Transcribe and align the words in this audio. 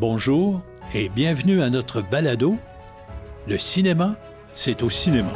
Bonjour 0.00 0.62
et 0.94 1.10
bienvenue 1.10 1.60
à 1.60 1.68
notre 1.68 2.00
balado. 2.00 2.56
Le 3.46 3.58
cinéma, 3.58 4.16
c'est 4.54 4.82
au 4.82 4.88
cinéma. 4.88 5.30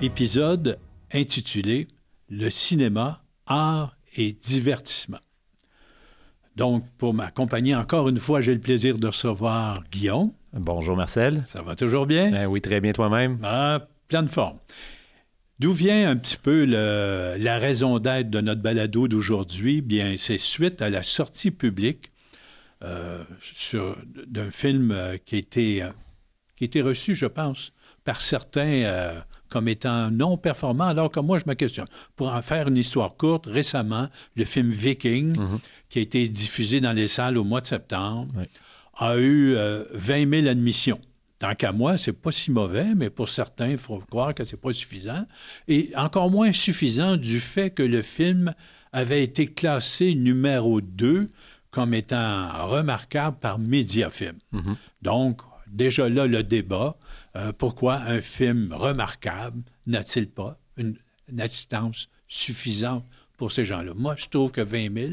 Épisode 0.00 0.78
intitulé 1.12 1.88
Le 2.28 2.50
cinéma, 2.50 3.24
art 3.46 3.96
et 4.16 4.32
divertissement. 4.32 5.18
Donc, 6.54 6.84
pour 6.98 7.14
m'accompagner 7.14 7.74
encore 7.74 8.08
une 8.08 8.18
fois, 8.18 8.40
j'ai 8.40 8.54
le 8.54 8.60
plaisir 8.60 8.96
de 8.96 9.08
recevoir 9.08 9.82
Guillaume. 9.90 10.30
Bonjour 10.52 10.96
Marcel. 10.96 11.42
Ça 11.46 11.62
va 11.62 11.76
toujours 11.76 12.06
bien? 12.06 12.30
Ben 12.30 12.46
oui, 12.46 12.60
très 12.60 12.80
bien 12.80 12.92
toi-même. 12.92 13.38
Ah, 13.42 13.86
plein 14.08 14.22
de 14.22 14.30
forme. 14.30 14.58
D'où 15.58 15.72
vient 15.72 16.08
un 16.08 16.16
petit 16.16 16.36
peu 16.36 16.64
la 16.64 17.58
raison 17.58 17.98
d'être 17.98 18.30
de 18.30 18.40
notre 18.40 18.62
balado 18.62 19.08
d'aujourd'hui? 19.08 19.82
Bien, 19.82 20.14
c'est 20.16 20.38
suite 20.38 20.80
à 20.82 20.88
la 20.88 21.02
sortie 21.02 21.50
publique 21.50 22.12
euh, 22.84 23.24
d'un 24.26 24.52
film 24.52 24.92
euh, 24.92 25.16
qui, 25.24 25.34
a 25.34 25.38
été, 25.38 25.82
euh, 25.82 25.88
qui 26.56 26.64
a 26.64 26.66
été 26.66 26.80
reçu, 26.80 27.16
je 27.16 27.26
pense, 27.26 27.72
par 28.04 28.20
certains 28.20 29.14
comme 29.48 29.66
étant 29.66 30.10
non 30.10 30.36
performant, 30.36 30.84
alors 30.84 31.10
que 31.10 31.20
moi, 31.20 31.38
je 31.38 31.44
me 31.46 31.54
questionne. 31.54 31.88
Pour 32.16 32.28
en 32.28 32.40
faire 32.42 32.68
une 32.68 32.76
histoire 32.76 33.16
courte, 33.16 33.46
récemment, 33.46 34.08
le 34.36 34.44
film 34.44 34.70
Viking, 34.70 35.36
mhm. 35.36 35.58
qui 35.88 35.98
a 35.98 36.02
été 36.02 36.28
diffusé 36.28 36.80
dans 36.80 36.92
les 36.92 37.08
salles 37.08 37.36
au 37.36 37.44
mois 37.44 37.60
de 37.60 37.66
septembre, 37.66 38.32
a 38.98 39.16
eu 39.18 39.54
20 39.54 39.58
euh, 39.58 39.84
000 39.94 40.48
admissions. 40.48 41.00
Tant 41.38 41.54
qu'à 41.54 41.70
moi, 41.70 41.96
c'est 41.98 42.12
pas 42.12 42.32
si 42.32 42.50
mauvais, 42.50 42.94
mais 42.96 43.10
pour 43.10 43.28
certains, 43.28 43.68
il 43.68 43.78
faut 43.78 43.98
croire 44.10 44.34
que 44.34 44.42
c'est 44.42 44.56
pas 44.56 44.72
suffisant. 44.72 45.24
Et 45.68 45.92
encore 45.94 46.30
moins 46.30 46.52
suffisant 46.52 47.16
du 47.16 47.38
fait 47.38 47.70
que 47.70 47.82
le 47.82 48.02
film 48.02 48.54
avait 48.92 49.22
été 49.22 49.46
classé 49.46 50.14
numéro 50.14 50.80
2 50.80 51.28
comme 51.70 51.94
étant 51.94 52.66
remarquable 52.66 53.36
par 53.38 53.58
Mediafilm. 53.58 54.38
Mhm. 54.52 54.76
Donc, 55.02 55.42
déjà 55.70 56.08
là, 56.08 56.26
le 56.26 56.42
débat. 56.42 56.96
Euh, 57.36 57.52
pourquoi 57.52 57.96
un 57.96 58.20
film 58.20 58.72
remarquable 58.72 59.62
n'a-t-il 59.86 60.28
pas 60.28 60.58
une, 60.76 60.96
assistance 61.38 62.08
suffisante 62.26 63.04
pour 63.36 63.52
ces 63.52 63.64
gens-là? 63.64 63.92
Moi, 63.94 64.16
je 64.16 64.26
trouve 64.26 64.50
que 64.50 64.62
20 64.62 64.92
000. 64.92 65.12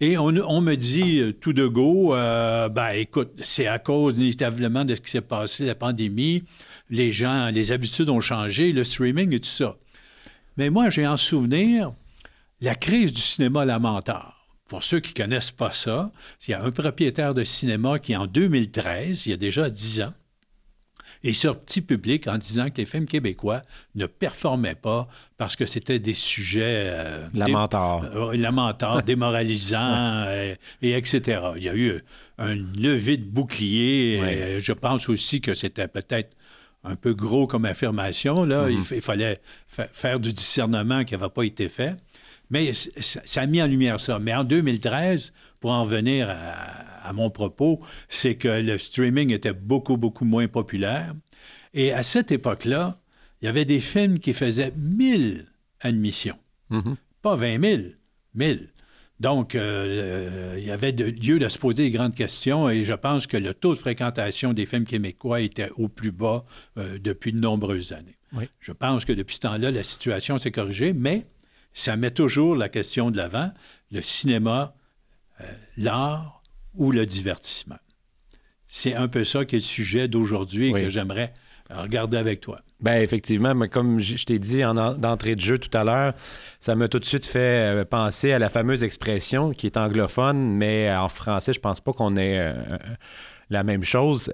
Et 0.00 0.18
on, 0.18 0.32
me 0.32 0.74
dit 0.74 1.20
euh, 1.20 1.32
tout 1.32 1.52
de 1.52 1.66
go, 1.66 2.14
euh, 2.14 2.68
ben 2.68 2.90
écoute, 2.90 3.32
c'est 3.42 3.66
à 3.66 3.78
cause 3.78 4.18
inévitablement 4.18 4.84
de 4.84 4.94
ce 4.94 5.00
qui 5.00 5.10
s'est 5.10 5.20
passé, 5.20 5.66
la 5.66 5.74
pandémie. 5.74 6.44
Les 6.90 7.12
gens, 7.12 7.50
les 7.50 7.72
habitudes 7.72 8.10
ont 8.10 8.20
changé, 8.20 8.72
le 8.72 8.84
streaming 8.84 9.32
et 9.32 9.40
tout 9.40 9.48
ça. 9.48 9.76
Mais 10.56 10.70
moi, 10.70 10.90
j'ai 10.90 11.06
en 11.06 11.16
souvenir 11.16 11.92
la 12.60 12.74
crise 12.74 13.12
du 13.12 13.20
cinéma 13.20 13.64
lamentable. 13.64 14.32
Pour 14.68 14.82
ceux 14.82 15.00
qui 15.00 15.12
ne 15.12 15.24
connaissent 15.24 15.52
pas 15.52 15.70
ça, 15.70 16.10
il 16.46 16.52
y 16.52 16.54
a 16.54 16.62
un 16.62 16.70
propriétaire 16.70 17.34
de 17.34 17.44
cinéma 17.44 17.98
qui, 17.98 18.16
en 18.16 18.26
2013, 18.26 19.26
il 19.26 19.30
y 19.30 19.32
a 19.32 19.36
déjà 19.36 19.68
10 19.70 20.02
ans, 20.02 20.14
est 21.24 21.32
sorti 21.32 21.80
public 21.80 22.28
en 22.28 22.36
disant 22.36 22.70
que 22.70 22.76
les 22.78 22.84
films 22.84 23.06
québécois 23.06 23.62
ne 23.94 24.06
performaient 24.06 24.74
pas 24.74 25.08
parce 25.38 25.56
que 25.56 25.66
c'était 25.66 25.98
des 25.98 26.12
sujets... 26.12 26.90
Euh, 26.90 27.28
lamentaires. 27.32 28.04
Euh, 28.14 29.00
démoralisants, 29.06 30.26
et, 30.82 30.92
etc. 30.92 31.40
Il 31.56 31.62
y 31.62 31.68
a 31.68 31.74
eu 31.74 32.00
un 32.38 32.54
levé 32.54 33.16
de 33.16 33.24
bouclier. 33.24 34.58
je 34.60 34.72
pense 34.72 35.08
aussi 35.08 35.40
que 35.40 35.54
c'était 35.54 35.88
peut-être 35.88 36.36
un 36.84 36.96
peu 36.96 37.14
gros 37.14 37.46
comme 37.46 37.64
affirmation. 37.64 38.44
Là. 38.44 38.68
il, 38.68 38.80
mm-hmm. 38.80 39.00
fallait 39.00 39.40
faire 39.92 40.20
du 40.20 40.32
discernement 40.32 41.04
qui 41.04 41.14
n'avait 41.14 41.30
pas 41.30 41.44
été 41.44 41.68
fait. 41.68 41.96
Mais 42.50 42.72
ça 42.74 43.40
a 43.40 43.46
mis 43.46 43.62
en 43.62 43.66
lumière 43.66 44.00
ça. 44.00 44.18
Mais 44.18 44.34
en 44.34 44.44
2013, 44.44 45.32
pour 45.64 45.72
en 45.72 45.84
venir 45.86 46.28
à, 46.28 47.10
mon 47.14 47.30
propos, 47.30 47.80
c'est 48.10 48.34
que 48.34 48.48
le 48.48 48.76
streaming 48.76 49.32
était 49.32 49.54
beaucoup, 49.54 49.96
beaucoup 49.96 50.26
moins 50.26 50.46
populaire. 50.46 51.14
Et 51.72 51.90
à 51.90 52.02
cette 52.02 52.30
époque-là, 52.30 53.00
il 53.40 53.46
y 53.46 53.48
avait 53.48 53.64
des 53.64 53.80
films 53.80 54.18
qui 54.18 54.34
faisaient 54.34 54.74
1000 54.76 55.46
admissions. 55.80 56.36
Mm-hmm. 56.70 56.96
Pas 57.22 57.36
20 57.36 57.64
000, 57.64 57.82
1000. 58.34 58.68
Donc, 59.20 59.54
euh, 59.54 60.56
il 60.58 60.66
y 60.66 60.70
avait 60.70 60.92
lieu 60.92 61.38
de 61.38 61.48
se 61.48 61.58
poser 61.58 61.84
des 61.84 61.90
grandes 61.90 62.14
questions 62.14 62.68
et 62.68 62.84
je 62.84 62.92
pense 62.92 63.26
que 63.26 63.38
le 63.38 63.54
taux 63.54 63.72
de 63.72 63.78
fréquentation 63.78 64.52
des 64.52 64.66
films 64.66 64.84
québécois 64.84 65.40
était 65.40 65.70
au 65.78 65.88
plus 65.88 66.12
bas 66.12 66.44
euh, 66.76 66.98
depuis 66.98 67.32
de 67.32 67.38
nombreuses 67.38 67.94
années. 67.94 68.18
Je 68.60 68.72
pense 68.72 69.06
que 69.06 69.14
depuis 69.14 69.36
ce 69.36 69.40
temps-là, 69.40 69.70
la 69.70 69.82
situation 69.82 70.36
s'est 70.36 70.52
corrigée, 70.52 70.92
mais 70.92 71.24
ça 71.72 71.96
met 71.96 72.10
toujours 72.10 72.54
la 72.54 72.68
question 72.68 73.10
de 73.10 73.16
l'avant, 73.16 73.50
le 73.92 74.02
cinéma, 74.02 74.74
euh, 75.40 75.44
l'art 75.76 76.42
ou 76.74 76.92
le 76.92 77.06
divertissement. 77.06 77.78
C'est 78.66 78.94
un 78.94 79.08
peu 79.08 79.24
ça 79.24 79.44
qui 79.44 79.56
est 79.56 79.58
le 79.58 79.64
sujet 79.64 80.08
d'aujourd'hui 80.08 80.68
et 80.68 80.72
que 80.72 80.88
j'aimerais 80.88 81.32
regarder 81.70 82.16
avec 82.16 82.40
toi. 82.40 82.60
Bien, 82.80 83.00
effectivement, 83.00 83.54
mais 83.54 83.68
comme 83.68 84.00
je 84.00 84.24
t'ai 84.24 84.38
dit 84.38 84.64
en 84.64 84.74
d'entrée 84.74 85.36
de 85.36 85.40
jeu 85.40 85.58
tout 85.58 85.76
à 85.76 85.84
l'heure, 85.84 86.12
ça 86.60 86.74
m'a 86.74 86.88
tout 86.88 86.98
de 86.98 87.04
suite 87.04 87.24
fait 87.24 87.72
euh, 87.72 87.84
penser 87.84 88.32
à 88.32 88.38
la 88.38 88.48
fameuse 88.48 88.82
expression 88.82 89.52
qui 89.52 89.66
est 89.66 89.76
anglophone, 89.76 90.56
mais 90.56 90.94
en 90.94 91.08
français, 91.08 91.52
je 91.52 91.60
pense 91.60 91.80
pas 91.80 91.92
qu'on 91.92 92.16
ait 92.16 92.38
euh, 92.38 92.52
la 93.50 93.62
même 93.62 93.84
chose. 93.84 94.30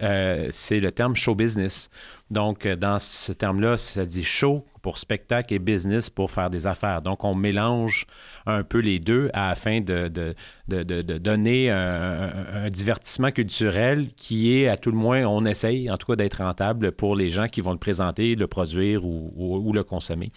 c'est 0.50 0.81
le 0.81 0.93
terme 0.93 1.16
show 1.16 1.34
business. 1.34 1.91
Donc, 2.31 2.65
euh, 2.65 2.76
dans 2.76 2.98
ce 3.00 3.32
terme-là, 3.32 3.76
ça 3.76 4.06
dit 4.06 4.22
show 4.22 4.65
pour 4.82 4.98
spectacle 4.98 5.53
et 5.53 5.59
business 5.59 6.09
pour 6.09 6.31
faire 6.31 6.48
des 6.48 6.66
affaires. 6.66 7.03
Donc, 7.03 7.25
on 7.25 7.34
mélange 7.34 8.06
un 8.47 8.62
peu 8.62 8.78
les 8.78 9.00
deux 9.00 9.31
afin 9.34 9.81
de, 9.81 10.09
de, 10.09 11.19
donner 11.19 11.70
un, 11.70 12.69
divertissement 12.70 13.31
culturel 13.31 14.12
qui 14.15 14.54
est, 14.54 14.69
à 14.69 14.76
tout 14.76 14.91
le 14.91 14.97
moins, 14.97 15.25
on 15.25 15.44
essaye 15.44 15.91
en 15.91 15.97
tout 15.97 16.06
cas 16.06 16.16
d'être 16.16 16.43
rentable 16.43 16.93
pour 16.93 17.16
les 17.16 17.31
gens 17.31 17.47
qui 17.47 17.60
vont 17.60 17.72
le 17.72 17.78
présenter, 17.78 18.37
le 18.37 18.47
produire 18.47 19.04
ou, 19.04 19.72
le 19.75 19.82
consommer. 19.82 20.32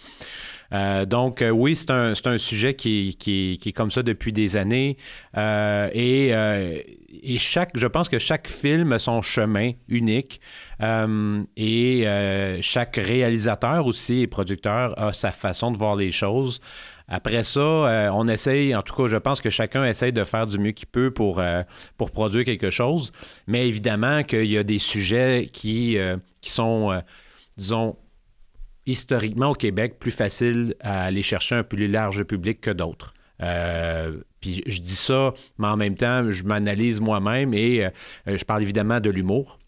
Euh, 0.74 1.06
donc, 1.06 1.40
euh, 1.40 1.50
oui, 1.50 1.76
c'est 1.76 1.90
un, 1.90 2.12
un, 2.24 2.38
sujet 2.38 2.74
qui, 2.74 3.16
qui, 3.18 3.58
qui, 3.60 3.68
est 3.68 3.72
comme 3.72 3.90
ça 3.90 4.02
depuis 4.02 4.32
des 4.32 4.56
années. 4.56 4.96
et, 5.36 6.32
et 7.22 7.38
chaque, 7.38 7.70
je 7.74 7.86
pense 7.86 8.08
que 8.08 8.18
chaque 8.18 8.48
film 8.48 8.92
a 8.92 8.98
son 8.98 9.22
chemin 9.22 9.72
unique. 9.88 10.40
Euh, 10.82 11.42
et 11.56 12.06
euh, 12.06 12.58
chaque 12.60 12.96
réalisateur 12.96 13.86
aussi 13.86 14.22
et 14.22 14.26
producteur 14.26 14.98
a 14.98 15.12
sa 15.12 15.30
façon 15.30 15.70
de 15.70 15.78
voir 15.78 15.96
les 15.96 16.10
choses. 16.10 16.60
Après 17.06 17.44
ça, 17.44 17.60
euh, 17.60 18.10
on 18.12 18.26
essaye, 18.28 18.74
en 18.74 18.82
tout 18.82 18.94
cas, 18.94 19.08
je 19.08 19.16
pense 19.16 19.40
que 19.40 19.50
chacun 19.50 19.84
essaye 19.84 20.12
de 20.12 20.24
faire 20.24 20.46
du 20.46 20.58
mieux 20.58 20.72
qu'il 20.72 20.88
peut 20.88 21.10
pour, 21.10 21.42
pour 21.96 22.10
produire 22.10 22.44
quelque 22.44 22.70
chose. 22.70 23.12
Mais 23.46 23.68
évidemment 23.68 24.22
qu'il 24.22 24.46
y 24.46 24.58
a 24.58 24.62
des 24.62 24.78
sujets 24.78 25.48
qui, 25.52 25.98
qui 26.40 26.50
sont, 26.50 27.00
disons, 27.56 27.96
historiquement 28.86 29.50
au 29.50 29.54
Québec, 29.54 29.98
plus 29.98 30.10
faciles 30.10 30.74
à 30.80 31.04
aller 31.04 31.22
chercher 31.22 31.56
un 31.56 31.62
plus 31.62 31.88
large 31.88 32.24
public 32.24 32.60
que 32.60 32.70
d'autres. 32.70 33.14
puis 34.40 34.62
je 34.66 34.80
dis 34.80 34.96
ça, 34.96 35.34
mais 35.58 35.68
en 35.68 35.76
même 35.76 35.96
temps, 35.96 36.30
je 36.30 36.44
m'analyse 36.44 37.00
moi-même 37.00 37.54
et 37.54 37.88
je 38.26 38.44
parle 38.44 38.62
évidemment 38.62 39.00
de 39.00 39.10
l'humour 39.10 39.58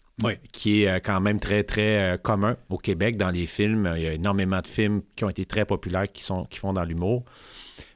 qui 0.51 0.83
est 0.83 0.89
euh, 0.89 0.99
quand 1.03 1.21
même 1.21 1.39
très, 1.39 1.63
très 1.63 2.13
euh, 2.13 2.17
commun 2.17 2.57
au 2.69 2.77
Québec 2.77 3.17
dans 3.17 3.29
les 3.29 3.45
films. 3.45 3.91
Il 3.95 4.03
y 4.03 4.07
a 4.07 4.13
énormément 4.13 4.59
de 4.59 4.67
films 4.67 5.01
qui 5.15 5.23
ont 5.23 5.29
été 5.29 5.45
très 5.45 5.65
populaires 5.65 6.11
qui, 6.11 6.23
sont, 6.23 6.45
qui 6.45 6.59
font 6.59 6.73
dans 6.73 6.83
l'humour. 6.83 7.23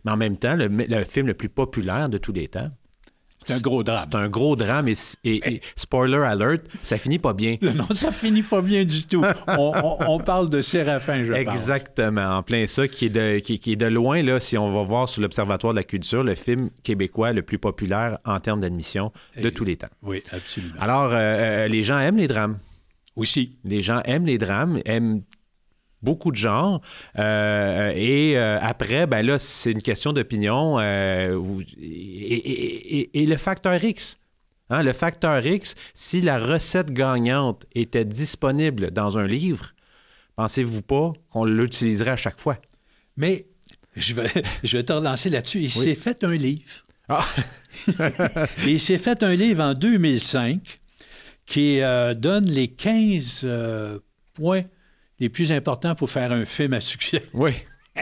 Mais 0.06 0.12
en 0.12 0.18
même 0.18 0.38
temps, 0.38 0.56
le, 0.56 1.04
film 1.04 1.28
le 1.28 1.34
plus 1.34 1.50
populaire 1.50 2.10
de 2.10 2.18
tous 2.18 2.34
les 2.34 2.48
temps, 2.48 2.70
c'est 3.44 3.54
un 3.54 3.60
gros 3.60 3.84
drame. 3.84 4.00
C'est 4.00 4.16
un 4.16 4.30
gros 4.30 4.56
drame 4.56 4.88
et, 4.88 5.62
spoiler 5.76 6.18
alert, 6.18 6.64
ça 6.82 6.98
finit 6.98 7.20
pas 7.20 7.34
bien. 7.34 7.58
Non, 7.62 7.88
ça 7.92 8.12
finit 8.12 8.44
pas 8.44 8.62
bien 8.62 8.84
du 8.84 9.06
tout. 9.06 9.24
on, 9.48 10.20
parle 10.20 10.50
de 10.50 10.62
Séraphin, 10.62 11.24
je 11.24 11.34
Exactement, 11.34 12.38
en 12.38 12.44
plein 12.44 12.68
ça, 12.68 12.88
qui 12.88 13.06
est, 13.06 13.10
de, 13.10 13.40
qui, 13.40 13.72
est 13.72 13.76
de 13.76 13.86
loin, 13.86 14.22
là, 14.22 14.40
si 14.40 14.58
on 14.58 14.72
va 14.72 14.84
voir 14.84 15.08
sur 15.10 15.22
l'Observatoire 15.22 15.74
de 15.74 15.80
la 15.80 15.84
culture, 15.84 16.24
le 16.24 16.36
film 16.36 16.70
québécois 16.84 17.34
le 17.34 17.42
plus 17.42 17.58
populaire 17.58 18.18
en 18.26 18.40
termes 18.40 18.60
d'admission 18.60 19.12
de 19.42 19.50
tous 19.50 19.64
les 19.64 19.78
temps. 19.78 19.88
Oui, 20.04 20.24
absolument. 20.32 20.76
Alors, 20.80 21.12
euh, 21.12 21.18
euh, 21.18 21.68
les 21.68 21.84
gens 21.84 22.00
aiment 22.00 22.18
les 22.18 22.28
drames. 22.28 22.60
Aussi. 23.16 23.58
Les 23.64 23.82
gens 23.82 24.02
aiment 24.06 24.26
les 24.26 24.38
drames, 24.38 24.80
aiment 24.86 25.24
beaucoup 26.02 26.32
de 26.32 26.38
genres. 26.38 26.82
Euh, 27.20 27.92
et 27.96 28.38
euh, 28.38 28.60
après, 28.62 29.08
ben 29.08 29.26
là, 29.26 29.40
c'est 29.40 29.72
une 29.72 29.82
question 29.82 30.14
d'opinion. 30.14 30.80
Euh, 30.80 31.40
et, 31.80 33.26
le 33.26 33.38
facteur 33.38 33.84
X. 33.84 34.18
Hein, 34.70 34.84
le 34.84 34.94
facteur 34.94 35.46
X, 35.46 35.76
si 35.94 36.22
la 36.22 36.40
recette 36.40 36.92
gagnante 36.92 37.66
était 37.76 38.06
disponible 38.06 38.92
dans 38.92 39.18
un 39.18 39.28
livre, 39.28 39.74
pensez-vous 40.38 40.82
pas 40.82 41.12
qu'on 41.30 41.44
l'utiliserait 41.44 42.12
à 42.12 42.18
chaque 42.18 42.40
fois? 42.40 42.58
Mais 43.18 43.48
je 43.98 44.14
vais, 44.14 44.30
je 44.64 44.78
vais 44.78 44.84
te 44.84 44.94
relancer 44.94 45.30
là-dessus. 45.30 45.60
Il 45.60 45.72
s'est 45.72 45.96
fait 45.96 46.24
un 46.24 46.34
livre. 46.34 46.84
Ah. 47.10 47.26
il 48.66 48.80
s'est 48.80 48.98
fait 48.98 49.22
un 49.24 49.34
livre 49.34 49.62
en 49.62 49.74
2005 49.74 50.80
qui 51.46 51.82
donne 52.16 52.50
les 52.50 52.70
15 52.70 53.42
euh, 53.44 54.00
points 54.34 54.64
les 55.22 55.30
plus 55.30 55.52
importants 55.54 55.96
pour 55.96 56.10
faire 56.10 56.34
un 56.34 56.46
film 56.46 56.74
à 56.74 56.82
succès. 56.82 57.24
Oui. 57.34 57.52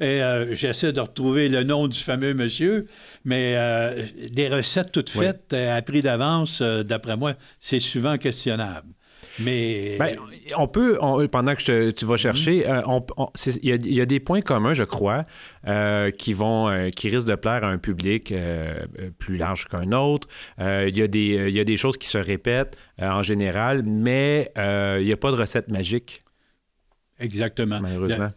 Et 0.00 0.22
euh, 0.22 0.54
j'essaie 0.54 0.92
de 0.92 1.00
retrouver 1.00 1.48
le 1.48 1.62
nom 1.62 1.86
du 1.86 1.98
fameux 1.98 2.34
monsieur, 2.34 2.86
mais 3.24 3.54
des 4.32 4.48
recettes 4.48 4.90
toutes 4.90 5.10
faites 5.10 5.52
à 5.52 5.80
prix 5.82 6.02
d'avance, 6.02 6.62
d'après 6.62 7.16
moi, 7.16 7.34
c'est 7.60 7.78
souvent 7.78 8.16
questionnable. 8.16 8.88
Mais. 9.40 9.96
Ben, 9.98 10.16
on 10.56 10.66
peut, 10.66 10.98
pendant 11.30 11.54
que 11.54 11.90
tu 11.90 12.04
vas 12.06 12.16
chercher, 12.16 12.64
il 13.62 13.86
y, 13.86 14.00
a 14.00 14.06
des 14.06 14.18
points 14.18 14.40
communs, 14.40 14.74
je 14.74 14.82
crois, 14.84 15.24
qui 16.18 16.32
vont, 16.32 16.90
qui 16.90 17.08
risquent 17.08 17.28
de 17.28 17.34
plaire 17.36 17.62
à 17.62 17.68
un 17.68 17.78
public 17.78 18.34
plus 19.18 19.36
large 19.36 19.66
qu'un 19.66 19.92
autre. 19.92 20.26
Il 20.58 20.96
y, 20.96 21.08
des, 21.08 21.50
y 21.52 21.60
a 21.60 21.64
des 21.64 21.76
choses 21.76 21.98
qui 21.98 22.08
se 22.08 22.18
répètent 22.18 22.76
en 23.00 23.22
général, 23.22 23.82
mais 23.84 24.50
il 24.56 25.04
n'y 25.04 25.12
a 25.12 25.16
pas 25.16 25.30
de 25.30 25.36
recette 25.36 25.68
magique. 25.68 26.24
Exactement. 27.20 27.80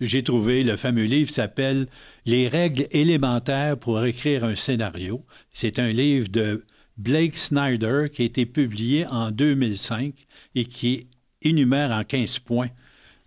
J'ai 0.02 0.24
trouvé 0.24 0.64
le 0.64 0.76
fameux 0.76 1.04
livre 1.04 1.30
s'appelle 1.30 1.88
Les 2.26 2.48
règles 2.48 2.88
élémentaires 2.92 3.78
pour 3.78 4.04
écrire 4.04 4.44
un 4.44 4.56
scénario. 4.56 5.24
C'est 5.52 5.80
un 5.80 5.90
livre 5.90 6.30
de 6.30 6.66
Blake 6.98 7.38
Snyder 7.38 8.06
qui 8.12 8.24
a 8.24 8.26
été 8.26 8.46
publié 8.46 9.06
en 9.08 9.32
2005 9.32 10.14
et 10.56 10.66
qui 10.66 11.08
énumère 11.42 11.92
en 11.92 12.04
15 12.04 12.40
points 12.40 12.70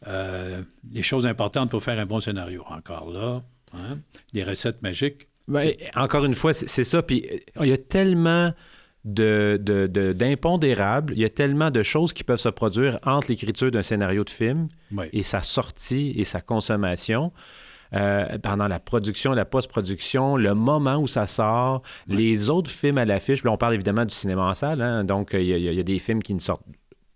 euh, 0.06 0.62
les 0.92 1.02
choses 1.02 1.26
importantes 1.26 1.70
pour 1.70 1.82
faire 1.82 1.98
un 1.98 2.06
bon 2.06 2.20
scénario. 2.20 2.64
Encore 2.68 3.10
là, 3.10 3.42
hein, 3.72 3.98
des 4.32 4.42
recettes 4.42 4.82
magiques. 4.82 5.28
Ben, 5.48 5.72
encore 5.94 6.24
une 6.24 6.34
fois, 6.34 6.54
c'est 6.54 6.84
ça. 6.84 7.02
Puis 7.02 7.26
il 7.60 7.66
y 7.68 7.72
a 7.72 7.76
tellement 7.76 8.52
d'impondérables. 9.04 11.12
De, 11.12 11.16
il 11.16 11.22
y 11.22 11.24
a 11.24 11.28
tellement 11.28 11.70
de 11.70 11.82
choses 11.82 12.12
qui 12.12 12.24
peuvent 12.24 12.38
se 12.38 12.48
produire 12.48 12.98
entre 13.04 13.28
l'écriture 13.28 13.70
d'un 13.70 13.82
scénario 13.82 14.24
de 14.24 14.30
film 14.30 14.68
et 15.12 15.22
sa 15.22 15.40
sortie 15.40 16.14
et 16.16 16.24
sa 16.24 16.40
consommation. 16.40 17.32
Euh, 17.92 18.38
pendant 18.38 18.66
la 18.66 18.80
production, 18.80 19.34
la 19.34 19.44
post-production, 19.44 20.36
le 20.36 20.54
moment 20.54 20.96
où 20.96 21.06
ça 21.06 21.28
sort, 21.28 21.82
les 22.08 22.50
autres 22.50 22.70
films 22.70 22.98
à 22.98 23.04
l'affiche. 23.04 23.44
on 23.44 23.56
parle 23.56 23.74
évidemment 23.74 24.04
du 24.04 24.14
cinéma 24.14 24.42
en 24.42 24.54
salle, 24.54 24.82
hein. 24.82 25.04
donc 25.04 25.30
il 25.32 25.44
y, 25.44 25.78
a, 25.78 25.82
des 25.82 25.98
films 26.00 26.20
qui 26.20 26.34
ne 26.34 26.40
sortent 26.40 26.64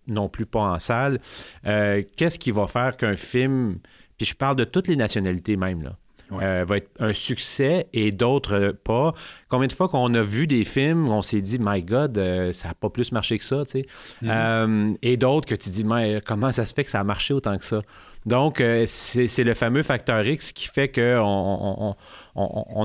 non 0.06 0.28
plus 0.28 0.46
pas 0.46 0.60
en 0.60 0.78
salle. 0.78 1.18
Euh, 1.66 2.04
qu'est-ce 2.16 2.38
qui 2.38 2.52
va 2.52 2.68
faire 2.68 2.96
qu'un 2.96 3.16
film, 3.16 3.78
puis 4.16 4.26
je 4.26 4.34
parle 4.34 4.54
de 4.54 4.62
toutes 4.62 4.86
les 4.86 4.94
nationalités 4.94 5.56
même, 5.56 5.82
là, 5.82 5.96
euh, 6.32 6.64
va 6.66 6.76
être 6.76 6.90
un 6.98 7.12
succès 7.12 7.86
et 7.92 8.10
d'autres 8.10 8.74
pas. 8.84 9.14
Combien 9.48 9.66
de 9.66 9.72
fois 9.72 9.88
qu'on 9.88 10.12
a 10.14 10.22
vu 10.22 10.46
des 10.46 10.64
films 10.64 11.08
où 11.08 11.12
on 11.12 11.22
s'est 11.22 11.40
dit, 11.40 11.58
My 11.60 11.82
God, 11.82 12.18
euh, 12.18 12.52
ça 12.52 12.68
n'a 12.68 12.74
pas 12.74 12.90
plus 12.90 13.12
marché 13.12 13.38
que 13.38 13.44
ça, 13.44 13.64
tu 13.64 13.70
sais. 13.70 13.86
Mm-hmm. 14.22 14.28
Euh, 14.28 14.94
et 15.02 15.16
d'autres 15.16 15.46
que 15.46 15.54
tu 15.54 15.70
dis, 15.70 15.84
mais 15.84 16.20
comment 16.24 16.52
ça 16.52 16.64
se 16.64 16.74
fait 16.74 16.84
que 16.84 16.90
ça 16.90 17.00
a 17.00 17.04
marché 17.04 17.32
autant 17.32 17.56
que 17.56 17.64
ça? 17.64 17.80
Donc, 18.26 18.62
c'est 18.86 19.44
le 19.44 19.54
fameux 19.54 19.82
facteur 19.82 20.26
X 20.26 20.52
qui 20.52 20.66
fait 20.68 20.88
qu'on 20.88 21.22
on 21.24 21.96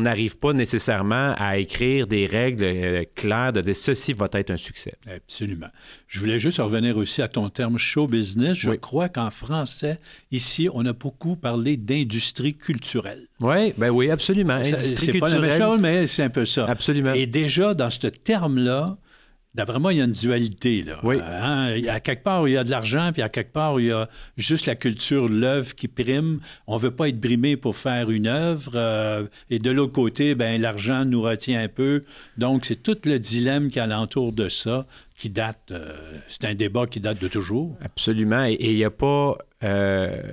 n'arrive 0.01 0.38
pas 0.38 0.53
nécessairement 0.53 1.33
à 1.38 1.57
écrire 1.57 2.07
des 2.07 2.25
règles 2.25 2.63
euh, 2.63 3.03
claires 3.15 3.53
de 3.53 3.61
dire 3.61 3.75
ceci 3.75 4.13
va 4.13 4.27
être 4.33 4.51
un 4.51 4.57
succès. 4.57 4.94
Absolument. 5.07 5.67
Je 6.07 6.19
voulais 6.19 6.39
juste 6.39 6.59
revenir 6.59 6.97
aussi 6.97 7.21
à 7.21 7.27
ton 7.27 7.50
terme 7.50 7.77
show 7.77 8.07
business. 8.07 8.57
Je 8.57 8.71
crois 8.71 9.09
qu'en 9.09 9.29
français, 9.29 9.97
ici, 10.31 10.69
on 10.73 10.85
a 10.85 10.94
beaucoup 10.94 11.35
parlé 11.35 11.77
d'industrie 11.77 12.53
culturelle. 12.53 13.27
Oui, 13.39 13.73
ben 13.77 13.89
oui, 13.89 14.09
absolument. 14.09 14.61
C'est 14.63 15.19
pas 15.19 15.29
la 15.29 15.39
même 15.39 15.59
chose, 15.59 15.79
mais 15.79 16.07
c'est 16.07 16.23
un 16.23 16.29
peu 16.29 16.45
ça. 16.45 16.65
Absolument. 16.65 17.13
Et 17.13 17.25
déjà, 17.25 17.73
dans 17.73 17.89
ce 17.89 18.07
terme-là, 18.07 18.97
D'après 19.55 19.77
moi, 19.77 19.94
il 19.94 19.97
y 19.97 20.01
a 20.01 20.05
une 20.05 20.11
dualité. 20.11 20.81
Là. 20.81 21.00
Oui. 21.03 21.17
Hein? 21.21 21.75
À 21.88 22.00
quelque 22.00 22.23
part, 22.23 22.47
il 22.47 22.53
y 22.53 22.57
a 22.57 22.63
de 22.63 22.71
l'argent, 22.71 23.11
puis 23.13 23.21
à 23.21 23.29
quelque 23.29 23.51
part, 23.51 23.79
il 23.79 23.88
y 23.88 23.91
a 23.91 24.09
juste 24.35 24.65
la 24.65 24.75
culture, 24.75 25.27
l'œuvre 25.29 25.75
qui 25.75 25.88
prime. 25.88 26.39
On 26.65 26.77
ne 26.77 26.81
veut 26.81 26.91
pas 26.91 27.09
être 27.09 27.19
brimé 27.19 27.55
pour 27.55 27.75
faire 27.75 28.09
une 28.09 28.25
œuvre. 28.25 28.71
Euh, 28.73 29.27
et 29.51 29.59
de 29.59 29.69
l'autre 29.69 29.91
côté, 29.91 30.33
ben, 30.33 30.59
l'argent 30.59 31.05
nous 31.05 31.21
retient 31.21 31.61
un 31.61 31.67
peu. 31.67 32.01
Donc, 32.38 32.65
c'est 32.65 32.81
tout 32.81 32.97
le 33.05 33.19
dilemme 33.19 33.69
qui 33.69 33.79
alentour 33.79 34.33
de 34.33 34.50
ça 34.50 34.88
qui 35.15 35.29
date. 35.29 35.69
Euh, 35.69 35.94
c'est 36.27 36.45
un 36.45 36.56
débat 36.56 36.88
qui 36.88 36.99
date 36.99 37.21
de 37.21 37.27
toujours. 37.27 37.77
Absolument. 37.81 38.45
Et 38.45 38.57
il 38.59 38.75
n'y 38.75 38.83
a 38.83 38.91
pas. 38.91 39.38
Euh, 39.63 40.31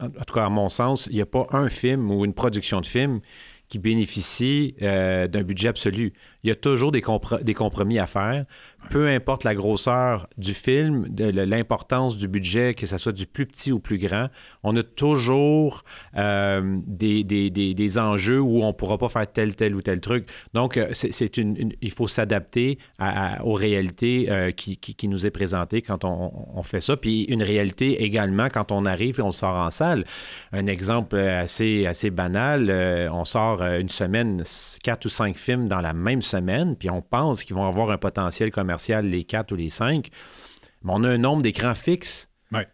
en 0.00 0.24
tout 0.26 0.34
cas, 0.34 0.44
à 0.44 0.50
mon 0.50 0.68
sens, 0.68 1.06
il 1.10 1.14
n'y 1.14 1.22
a 1.22 1.26
pas 1.26 1.46
un 1.52 1.70
film 1.70 2.10
ou 2.10 2.26
une 2.26 2.34
production 2.34 2.82
de 2.82 2.86
film 2.86 3.20
qui 3.68 3.78
bénéficie 3.78 4.74
d'un 4.80 5.42
budget 5.44 5.68
absolu 5.68 6.12
il 6.44 6.48
y 6.48 6.50
a 6.50 6.56
toujours 6.56 6.90
des, 6.90 7.02
compromis 7.02 7.98
à 8.00 8.06
faire. 8.06 8.44
Peu 8.90 9.08
importe 9.08 9.44
la 9.44 9.54
grosseur 9.54 10.26
du 10.36 10.54
film, 10.54 11.06
l'importance 11.16 12.16
du 12.16 12.26
budget, 12.26 12.74
que 12.74 12.84
ce 12.84 12.98
soit 12.98 13.12
du 13.12 13.26
plus 13.26 13.46
petit 13.46 13.70
ou 13.70 13.78
plus 13.78 13.96
grand, 13.96 14.26
on 14.64 14.74
a 14.74 14.82
toujours 14.82 15.84
euh, 16.16 16.80
des, 16.88 17.98
enjeux 17.98 18.40
où 18.40 18.62
on 18.62 18.68
ne 18.68 18.72
pourra 18.72 18.98
pas 18.98 19.08
faire 19.08 19.30
tel, 19.30 19.54
tel 19.54 19.76
ou 19.76 19.82
tel 19.82 20.00
truc. 20.00 20.26
Donc, 20.52 20.76
euh, 20.76 20.88
c'est 20.92 21.36
une, 21.36 21.72
il 21.80 21.92
faut 21.92 22.08
s'adapter 22.08 22.78
aux 23.44 23.52
réalités 23.52 24.26
euh, 24.28 24.50
qui, 24.50 25.08
nous 25.08 25.26
est 25.26 25.30
présentées 25.30 25.82
quand 25.82 26.04
on, 26.04 26.32
on, 26.54 26.62
fait 26.64 26.80
ça. 26.80 26.96
Puis 26.96 27.22
une 27.24 27.42
réalité 27.42 28.02
également 28.02 28.48
quand 28.48 28.72
on 28.72 28.84
arrive 28.84 29.20
et 29.20 29.22
on 29.22 29.30
sort 29.30 29.56
en 29.56 29.70
salle. 29.70 30.04
Un 30.52 30.66
exemple 30.66 31.16
assez, 31.16 31.86
assez 31.86 32.10
banal, 32.10 32.70
on 33.12 33.24
sort 33.24 33.62
une 33.62 33.88
semaine, 33.88 34.42
quatre 34.82 35.04
ou 35.04 35.08
cinq 35.08 35.36
films 35.36 35.68
dans 35.68 35.80
la 35.80 35.92
même 35.92 36.20
semaine 36.20 36.31
semaine, 36.32 36.76
puis 36.76 36.90
on 36.90 37.02
pense 37.02 37.44
qu'ils 37.44 37.56
vont 37.56 37.66
avoir 37.66 37.90
un 37.90 37.98
potentiel 37.98 38.50
commercial 38.50 39.06
les 39.06 39.24
quatre 39.24 39.52
ou 39.52 39.56
les 39.56 39.70
cinq, 39.70 40.08
mais 40.82 40.92
on 40.94 41.04
a 41.04 41.08
un 41.10 41.18
nombre 41.18 41.42
d'écrans 41.42 41.74
fixes. 41.74 42.28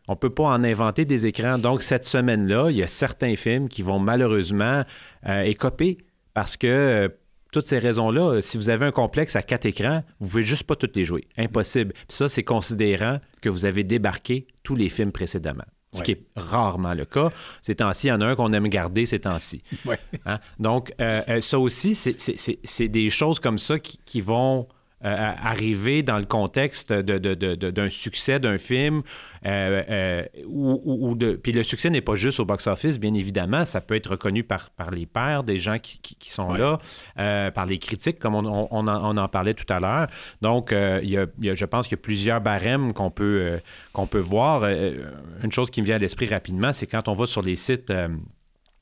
On 0.09 0.13
ne 0.13 0.19
peut 0.19 0.35
pas 0.35 0.49
en 0.49 0.65
inventer 0.65 1.05
des 1.05 1.27
écrans. 1.27 1.57
Donc, 1.57 1.83
cette 1.83 2.05
semaine-là, 2.05 2.71
il 2.71 2.77
y 2.77 2.83
a 2.83 2.89
certains 2.89 3.37
films 3.37 3.69
qui 3.69 3.83
vont 3.83 4.01
malheureusement 4.01 4.83
euh, 5.29 5.43
écoper 5.43 5.99
parce 6.35 6.57
que 6.57 6.67
euh, 6.67 7.09
toutes 7.53 7.69
ces 7.69 7.79
raisons-là, 7.79 8.41
si 8.43 8.57
vous 8.57 8.71
avez 8.71 8.87
un 8.87 8.91
complexe 8.91 9.37
à 9.37 9.43
quatre 9.43 9.67
écrans, 9.67 10.03
vous 10.19 10.27
ne 10.27 10.31
pouvez 10.31 10.43
juste 10.43 10.65
pas 10.65 10.75
toutes 10.75 10.97
les 10.97 11.05
jouer. 11.05 11.29
Impossible. 11.37 11.95
ça, 12.09 12.29
c'est 12.29 12.43
considérant 12.43 13.19
que 13.41 13.49
vous 13.49 13.67
avez 13.67 13.85
débarqué 13.85 14.49
tous 14.65 14.75
les 14.75 14.89
films 14.89 15.13
précédemment 15.13 15.65
ce 15.93 16.03
qui 16.03 16.13
est 16.13 16.23
rarement 16.37 16.95
le 16.95 17.05
cas. 17.05 17.31
Ces 17.63 17.77
temps-ci, 17.77 18.09
il 18.09 18.11
y 18.11 18.13
en 18.13 18.21
a 18.21 18.27
un 18.27 18.35
qu'on 18.35 18.53
aime 18.53 18.69
garder 18.69 19.07
ces 19.07 19.21
temps-ci. 19.21 19.63
Hein? 20.27 20.39
Donc, 20.59 20.93
euh, 21.01 21.23
euh, 21.29 21.41
ça 21.41 21.59
aussi, 21.59 21.95
c'est 21.95 22.89
des 22.89 23.11
choses 23.11 23.41
comme 23.41 23.59
ça 23.59 23.79
qui 23.79 24.21
vont 24.21 24.69
euh, 25.05 25.15
arriver 25.15 26.03
dans 26.03 26.19
le 26.19 26.25
contexte 26.25 26.93
d'un 26.93 27.89
succès 27.89 28.41
d'un 28.41 28.59
film. 28.59 29.03
Euh, 29.47 29.85
euh, 29.89 30.25
ou, 30.45 31.15
de... 31.15 31.35
Puis 31.35 31.53
le 31.53 31.63
succès 31.63 31.89
n'est 31.89 32.01
pas 32.01 32.17
juste 32.17 32.41
au 32.41 32.45
box-office, 32.45 32.99
bien 32.99 33.15
évidemment. 33.15 33.65
Ça 33.65 33.81
peut 33.81 33.95
être 33.95 34.11
reconnu 34.11 34.43
par, 34.43 34.71
par 34.71 34.91
les 34.91 35.07
pairs 35.07 35.45
des 35.45 35.61
gens 35.61 35.79
qui, 35.79 36.01
qui, 36.01 36.31
sont 36.31 36.53
là, 36.53 36.81
par 37.53 37.67
les 37.67 37.79
critiques, 37.79 38.19
comme 38.19 38.35
on, 38.35 38.69
on, 38.73 38.87
en, 38.89 39.29
parlait 39.29 39.55
tout 39.55 39.73
à 39.73 39.79
l'heure. 39.79 40.09
Donc, 40.43 40.73
il 40.73 41.09
y, 41.09 41.17
a, 41.17 41.27
je 41.55 41.65
pense 41.65 41.87
qu'il 41.87 41.97
y 41.97 42.01
a 42.01 42.03
plusieurs 42.03 42.41
barèmes 42.41 42.93
qu'on 42.93 43.13
peut, 43.13 43.61
qu'on 43.93 44.09
peut 44.09 44.19
voir. 44.19 44.65
une 44.65 45.53
chose 45.53 45.71
qui 45.71 45.81
me 45.81 45.87
vient 45.87 45.97
à 45.97 46.01
l'esprit 46.01 46.27
rapidement, 46.27 46.73
c'est 46.73 46.89
quand 46.89 47.07
on 47.07 47.15
va 47.15 47.27
sur 47.27 47.43
les 47.43 47.55
sites 47.55 47.93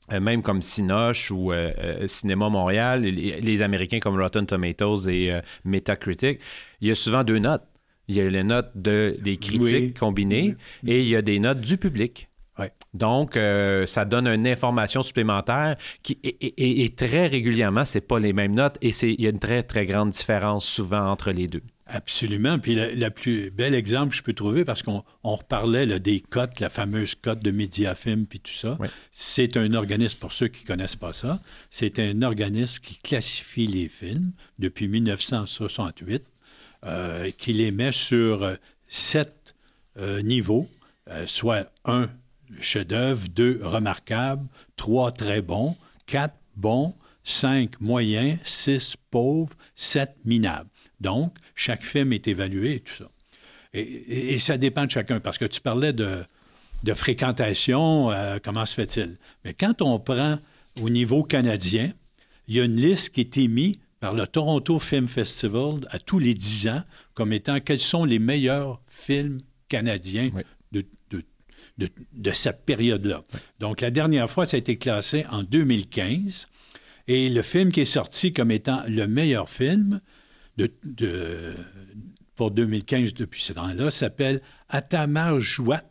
même 0.09 0.41
comme 0.41 0.61
Cinoche 0.61 1.31
ou 1.31 1.51
euh, 1.51 1.71
euh, 1.79 2.07
Cinéma 2.07 2.49
Montréal, 2.49 3.01
les, 3.01 3.61
Américains 3.61 3.99
comme 3.99 4.19
Rotten 4.19 4.45
Tomatoes 4.45 5.09
et 5.09 5.39
Metacritic, 5.65 6.39
il 6.81 6.87
y 6.87 6.91
a 6.91 6.95
souvent 6.95 7.23
deux 7.23 7.39
notes. 7.39 7.63
Il 8.07 8.15
y 8.15 8.21
a 8.21 8.29
les 8.29 8.43
notes 8.43 8.71
de, 8.75 9.13
des 9.21 9.35
critiques 9.37 9.99
combinées 9.99 10.55
et 10.85 11.01
il 11.01 11.07
y 11.07 11.15
a 11.15 11.21
des 11.21 11.39
notes 11.39 11.59
du 11.59 11.77
public. 11.77 12.29
Donc, 12.93 13.37
ça 13.85 14.05
donne 14.05 14.27
une 14.27 14.47
information 14.47 15.03
supplémentaire 15.03 15.75
qui, 16.03 16.17
et, 16.23 16.93
très 16.95 17.27
régulièrement, 17.27 17.85
ce 17.85 17.99
pas 17.99 18.19
les 18.19 18.33
mêmes 18.33 18.55
notes 18.55 18.77
et 18.81 18.89
il 18.89 19.21
y 19.21 19.27
a 19.27 19.29
une 19.29 19.39
très, 19.39 19.61
très 19.63 19.85
grande 19.85 20.11
différence 20.11 20.65
souvent 20.65 21.05
entre 21.05 21.31
les 21.31 21.47
deux. 21.47 21.63
Absolument. 21.89 22.59
Puis 22.59 22.75
le 22.75 23.09
plus 23.09 23.49
bel 23.49 23.73
exemple 23.73 24.11
que 24.11 24.17
je 24.17 24.23
peux 24.23 24.33
trouver, 24.33 24.65
parce 24.65 24.83
qu'on 24.83 25.03
reparlait 25.23 25.99
des 25.99 26.19
cotes, 26.19 26.59
la 26.59 26.69
fameuse 26.69 27.15
cote 27.15 27.41
de 27.43 27.51
Mediafilm, 27.51 28.25
puis 28.25 28.39
tout 28.39 28.53
ça. 28.53 28.77
C'est 29.11 29.55
un 29.57 29.73
organisme, 29.73 30.19
pour 30.19 30.33
ceux 30.33 30.47
qui 30.47 30.63
ne 30.63 30.67
connaissent 30.67 30.95
pas 30.95 31.13
ça, 31.13 31.39
c'est 31.69 31.99
un 31.99 32.21
organisme 32.21 32.81
qui 32.81 32.97
classifie 32.97 33.67
les 33.67 33.87
films 33.87 34.33
depuis 34.59 34.87
1968, 34.87 36.23
euh, 36.85 37.31
qui 37.37 37.53
les 37.53 37.71
met 37.71 37.91
sur 37.91 38.43
euh, 38.43 38.55
sept 38.87 39.55
euh, 39.97 40.21
niveaux, 40.21 40.69
soit 41.25 41.71
un 41.85 42.09
chef-d'œuvre, 42.59 43.27
deux 43.29 43.61
remarquables, 43.63 44.45
trois 44.75 45.11
très 45.13 45.41
bons, 45.41 45.77
quatre 46.05 46.35
bons, 46.57 46.93
cinq 47.23 47.79
moyens, 47.79 48.39
six 48.43 48.97
pauvres, 49.09 49.53
sept 49.75 50.15
minables. 50.25 50.69
Donc, 50.99 51.33
chaque 51.57 51.83
film 51.83 52.13
est 52.13 52.27
évalué 52.27 52.75
et 52.75 52.79
tout 52.79 52.93
ça. 52.95 53.09
Et, 53.73 54.39
ça 54.39 54.57
dépend 54.57 54.85
de 54.85 54.91
chacun, 54.91 55.19
parce 55.19 55.37
que 55.37 55.45
tu 55.45 55.59
parlais 55.61 55.91
de, 55.93 56.23
fréquentation, 56.95 58.11
euh, 58.11 58.37
comment 58.43 58.65
se 58.65 58.73
fait-il? 58.75 59.17
Mais 59.43 59.53
quand 59.53 59.81
on 59.81 59.99
prend 59.99 60.39
au 60.81 60.89
niveau 60.89 61.23
canadien, 61.23 61.91
il 62.47 62.55
y 62.55 62.61
a 62.61 62.63
une 62.63 62.75
liste 62.75 63.09
qui 63.09 63.21
est 63.21 63.37
émise 63.37 63.75
par 63.99 64.13
le 64.13 64.27
Toronto 64.27 64.79
Film 64.79 65.07
Festival 65.07 65.79
à 65.89 65.99
tous 65.99 66.19
les 66.19 66.33
dix 66.33 66.67
ans 66.67 66.83
comme 67.13 67.33
étant 67.33 67.59
quels 67.59 67.79
sont 67.79 68.05
les 68.05 68.19
meilleurs 68.19 68.79
films 68.87 69.41
canadiens 69.67 70.29
Oui. 70.33 70.43
de, 70.71 70.85
de- 71.11 71.23
de- 71.77 71.89
de 72.13 72.31
cette 72.31 72.63
période-là. 72.65 73.23
Donc, 73.59 73.81
la 73.81 73.89
dernière 73.91 74.29
fois, 74.29 74.45
ça 74.45 74.55
a 74.55 74.59
été 74.59 74.77
classé 74.77 75.25
en 75.31 75.43
2015. 75.43 76.47
Et 77.07 77.29
le 77.29 77.41
film 77.41 77.71
qui 77.71 77.81
est 77.81 77.85
sorti 77.85 78.33
comme 78.33 78.51
étant 78.51 78.83
le 78.87 79.07
meilleur 79.07 79.49
film 79.49 80.01
de, 80.57 80.71
de- 80.83 81.53
pour 82.35 82.51
2015 82.51 83.13
depuis 83.15 83.41
ce 83.41 83.53
temps-là 83.53 83.89
s'appelle 83.91 84.41
Atamar 84.69 85.39
Jouat. 85.39 85.81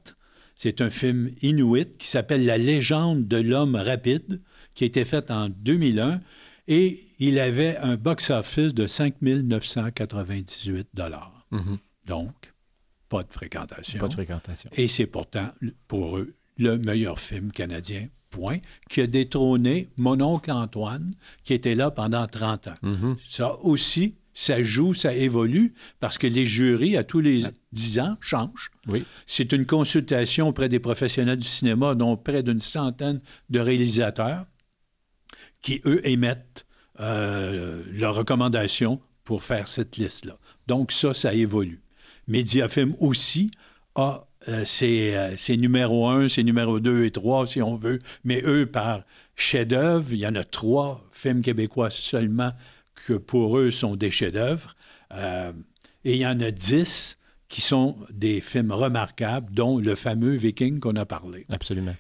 C'est 0.55 0.81
un 0.81 0.91
film 0.91 1.31
inuit 1.43 1.97
qui 1.99 2.09
s'appelle 2.09 2.47
La 2.47 2.57
légende 2.57 3.27
de 3.29 3.37
l'homme 3.37 3.75
rapide, 3.77 4.41
qui 4.75 4.85
a 4.85 4.87
été 4.87 5.05
fait 5.05 5.31
en 5.31 5.49
2001. 5.49 6.21
Et 6.69 7.05
il 7.19 7.39
avait 7.39 7.77
un 7.79 7.97
box-office 7.97 8.75
de 8.75 8.87
5 8.87 9.21
998 9.23 10.89
Mhm. 11.53 11.79
Donc, 12.07 12.35
pas 13.09 13.23
de 13.23 13.33
fréquentation. 13.33 14.01
Pas 14.01 14.09
de 14.09 14.13
fréquentation. 14.15 14.71
Et 14.75 14.89
c'est 14.89 15.07
pourtant, 15.07 15.49
pour 15.89 16.19
eux, 16.19 16.35
le 16.59 16.77
meilleur 16.79 17.19
film 17.21 17.51
canadien, 17.53 18.09
point, 18.31 18.59
qui 18.89 19.01
a 19.01 19.07
détrôné 19.07 19.89
Mon 19.97 20.21
oncle 20.21 20.51
Antoine, 20.51 21.15
qui 21.45 21.55
était 21.55 21.75
là 21.75 21.91
pendant 21.91 22.27
30 22.27 22.69
ans. 22.69 22.75
Mhm. 22.83 23.17
Ça 23.25 23.55
aussi, 23.61 24.15
ça 24.39 24.63
joue, 24.63 24.93
ça 24.93 25.15
évolue, 25.15 25.73
parce 25.99 26.19
que 26.19 26.27
les 26.27 26.45
jurys, 26.45 26.99
à 26.99 27.05
tous 27.05 27.21
les 27.21 27.45
10 27.73 28.01
ans, 28.01 28.17
changent. 28.21 28.71
Oui. 28.87 29.03
C'est 29.25 29.51
une 29.53 29.65
consultation 29.65 30.49
auprès 30.49 30.69
des 30.69 30.79
professionnels 30.79 31.39
du 31.39 31.49
cinéma, 31.49 31.95
dont 31.95 32.19
près 32.19 32.43
d'une 32.43 32.61
centaine 32.61 33.23
de 33.49 33.61
réalisateurs, 33.61 34.45
qui, 35.63 35.81
eux, 35.87 36.07
émettent 36.07 36.67
euh, 37.01 37.83
leurs 37.91 38.15
recommandations 38.15 39.01
pour 39.25 39.43
faire 39.43 39.69
cette 39.69 39.97
liste-là. 39.97 40.37
Donc, 40.67 40.93
ça, 40.93 41.15
ça 41.15 41.33
évolue. 41.33 41.81
Mediafilm 42.29 42.95
aussi 43.01 43.51
a 43.95 44.29
euh, 44.49 44.67
ses, 44.67 45.15
euh, 45.15 45.35
ses 45.39 45.57
numéros 45.57 46.11
1, 46.11 46.29
ses 46.29 46.45
numéros 46.45 46.79
2 46.79 47.07
et 47.07 47.11
3, 47.11 47.47
si 47.47 47.63
on 47.63 47.77
veut, 47.77 48.01
mais 48.23 48.43
eux, 48.45 48.67
par 48.67 49.03
chef-d'œuvre, 49.35 50.13
il 50.13 50.19
y 50.19 50.27
en 50.27 50.35
a 50.35 50.45
trois 50.45 51.09
films 51.11 51.41
québécois 51.41 51.89
seulement 51.89 52.53
que 53.07 53.13
pour 53.15 53.59
eux 53.59 53.71
sont 53.71 53.97
des 53.97 54.11
chefs-d'œuvre. 54.11 54.75
Euh, 55.13 55.53
et 56.05 56.15
il 56.15 56.19
y 56.19 56.27
en 56.27 56.41
a 56.41 56.51
10 56.51 57.19
qui 57.49 57.61
sont 57.61 57.97
des 58.11 58.41
films 58.41 58.73
remarquables, 58.73 59.53
dont 59.53 59.79
le 59.79 59.95
fameux 59.95 60.35
Viking 60.35 60.81
qu'on 60.81 60.97
a 60.97 61.05
parlé. 61.05 61.47
Absolument. 61.49 61.95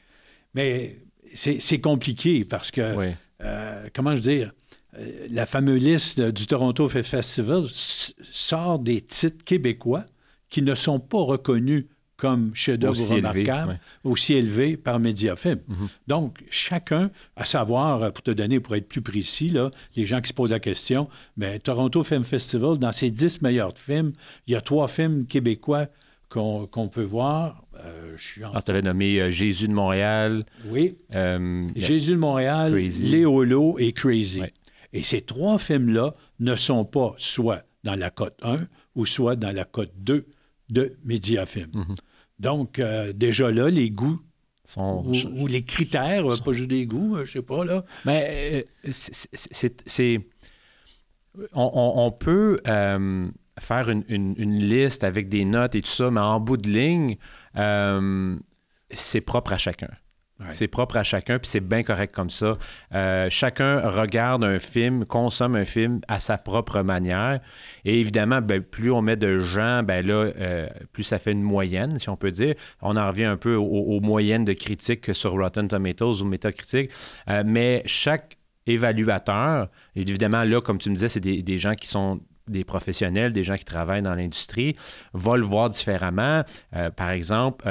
Mais 0.54 0.98
c'est 1.34 1.80
compliqué 1.80 2.44
parce 2.44 2.70
que, 2.70 2.96
Oui. 2.96 3.06
euh, 3.42 3.88
comment 3.94 4.10
je 4.16 4.20
veux 4.22 4.32
dire, 4.36 4.52
euh, 4.98 5.26
la 5.30 5.46
fameuse 5.46 5.82
liste 5.82 6.20
du 6.20 6.46
Toronto 6.46 6.88
Festival 6.88 7.62
sort 7.68 8.78
des 8.78 9.00
titres 9.02 9.44
québécois 9.44 10.04
qui 10.48 10.62
ne 10.62 10.74
sont 10.74 10.98
pas 11.00 11.18
reconnus 11.22 11.86
comme 12.16 12.52
remarquables, 12.54 13.72
ouais. 13.72 13.78
aussi 14.04 14.34
élevés 14.34 14.76
par 14.76 14.98
Mediafilm. 14.98 15.60
Mhm. 15.68 15.88
Donc, 16.06 16.44
chacun, 16.50 17.10
à 17.36 17.44
savoir, 17.44 18.02
euh, 18.02 18.10
pour 18.10 18.22
te 18.22 18.30
donner, 18.30 18.58
pour 18.60 18.74
être 18.74 18.88
plus 18.88 19.02
précis, 19.02 19.50
là, 19.50 19.70
les 19.96 20.06
gens 20.06 20.20
qui 20.20 20.28
se 20.28 20.34
posent 20.34 20.52
la 20.52 20.60
question, 20.60 21.08
mais 21.36 21.58
Toronto 21.58 22.02
Film 22.04 22.24
Festival, 22.24 22.78
dans 22.78 22.92
ses 22.92 23.10
dix 23.10 23.42
meilleurs 23.42 23.76
films, 23.76 24.12
il 24.46 24.52
y 24.52 24.56
a 24.56 24.60
trois 24.60 24.88
films 24.88 25.26
québécois 25.26 25.88
qu'on 26.28 26.88
peut 26.92 27.02
voir. 27.02 27.64
Euh, 27.78 28.14
je 28.16 28.22
suis 28.22 28.44
en... 28.44 28.50
Ah, 28.52 28.60
tu 28.60 28.70
avais 28.70 28.82
nommé 28.82 29.20
euh, 29.20 29.30
Jésus 29.30 29.68
de 29.68 29.72
Montréal. 29.72 30.44
Oui, 30.66 30.98
euh, 31.14 31.68
Jésus 31.76 32.12
de 32.12 32.16
Montréal. 32.16 32.74
Léolo 32.74 33.78
et 33.78 33.92
Crazy. 33.92 34.40
Ouais. 34.40 34.52
Et 34.92 35.02
ces 35.02 35.22
trois 35.22 35.58
films-là 35.58 36.14
ne 36.40 36.54
sont 36.54 36.84
pas 36.84 37.14
soit 37.18 37.64
dans 37.84 37.94
la 37.94 38.10
cote 38.10 38.38
1 38.42 38.66
ou 38.94 39.06
soit 39.06 39.36
dans 39.36 39.52
la 39.52 39.64
cote 39.64 39.92
2 39.98 40.26
de 40.70 40.96
Mediafilm. 41.04 41.70
Mhm. 41.72 41.94
Donc, 42.38 42.78
euh, 42.78 43.12
déjà 43.12 43.50
là, 43.50 43.70
les 43.70 43.90
goûts 43.90 44.20
sont, 44.64 45.04
ou, 45.06 45.42
ou 45.42 45.46
les 45.46 45.62
critères, 45.62 46.26
euh, 46.30 46.36
pas 46.44 46.52
juste 46.52 46.68
des 46.70 46.86
goûts, 46.86 47.16
euh, 47.16 47.24
je 47.24 47.32
sais 47.32 47.42
pas, 47.42 47.64
là. 47.64 47.84
Mais 48.04 48.64
euh, 48.84 48.90
c'est- 48.92 50.18
On, 51.52 51.70
on- 51.74 52.06
on 52.06 52.10
peut 52.12 52.58
euh, 52.66 53.28
faire 53.60 53.90
une, 53.90 54.04
une- 54.08 54.34
une 54.38 54.58
liste 54.58 55.04
avec 55.04 55.28
des 55.28 55.44
notes 55.44 55.74
et 55.74 55.82
tout 55.82 55.90
ça, 55.90 56.10
mais 56.10 56.20
en 56.20 56.40
bout 56.40 56.56
de 56.56 56.68
ligne, 56.68 57.16
c'est 58.90 59.20
propre 59.20 59.52
à 59.52 59.58
chacun. 59.58 59.88
C'est 60.48 60.68
propre 60.68 60.98
à 60.98 61.02
chacun, 61.02 61.38
puis 61.38 61.48
c'est 61.48 61.60
bien 61.60 61.82
correct 61.82 62.14
comme 62.14 62.28
ça. 62.28 62.58
Euh, 62.94 63.28
chacun 63.30 63.80
regarde 63.88 64.44
un 64.44 64.58
film, 64.58 65.06
consomme 65.06 65.56
un 65.56 65.64
film 65.64 66.00
à 66.08 66.20
sa 66.20 66.36
propre 66.36 66.82
manière. 66.82 67.40
Et 67.86 68.00
évidemment, 68.00 68.42
ben, 68.42 68.60
plus 68.60 68.90
on 68.90 69.00
met 69.00 69.16
de 69.16 69.38
gens, 69.38 69.82
ben 69.82 70.06
là, 70.06 70.30
euh, 70.38 70.68
plus 70.92 71.04
ça 71.04 71.18
fait 71.18 71.32
une 71.32 71.42
moyenne, 71.42 71.98
si 71.98 72.10
on 72.10 72.16
peut 72.16 72.32
dire. 72.32 72.54
On 72.82 72.96
en 72.96 73.08
revient 73.08 73.24
un 73.24 73.38
peu 73.38 73.54
aux, 73.54 74.00
moyennes 74.00 74.44
de 74.44 74.52
critiques 74.52 75.14
sur 75.14 75.32
Rotten 75.32 75.68
Tomatoes 75.68 76.20
ou 76.20 76.26
Metacritic. 76.26 76.90
Euh, 77.28 77.42
mais 77.46 77.82
chaque 77.86 78.36
évaluateur, 78.66 79.68
évidemment, 79.94 80.44
là, 80.44 80.60
comme 80.60 80.78
tu 80.78 80.90
me 80.90 80.96
disais, 80.96 81.08
c'est 81.08 81.20
des, 81.20 81.58
gens 81.58 81.74
qui 81.74 81.86
sont 81.86 82.20
des 82.46 82.64
professionnels, 82.64 83.32
des 83.32 83.42
gens 83.42 83.56
qui 83.56 83.64
travaillent 83.64 84.02
dans 84.02 84.14
l'industrie, 84.14 84.76
va 85.14 85.36
le 85.36 85.44
voir 85.44 85.70
différemment. 85.70 86.42
Par 86.96 87.10
exemple, 87.10 87.64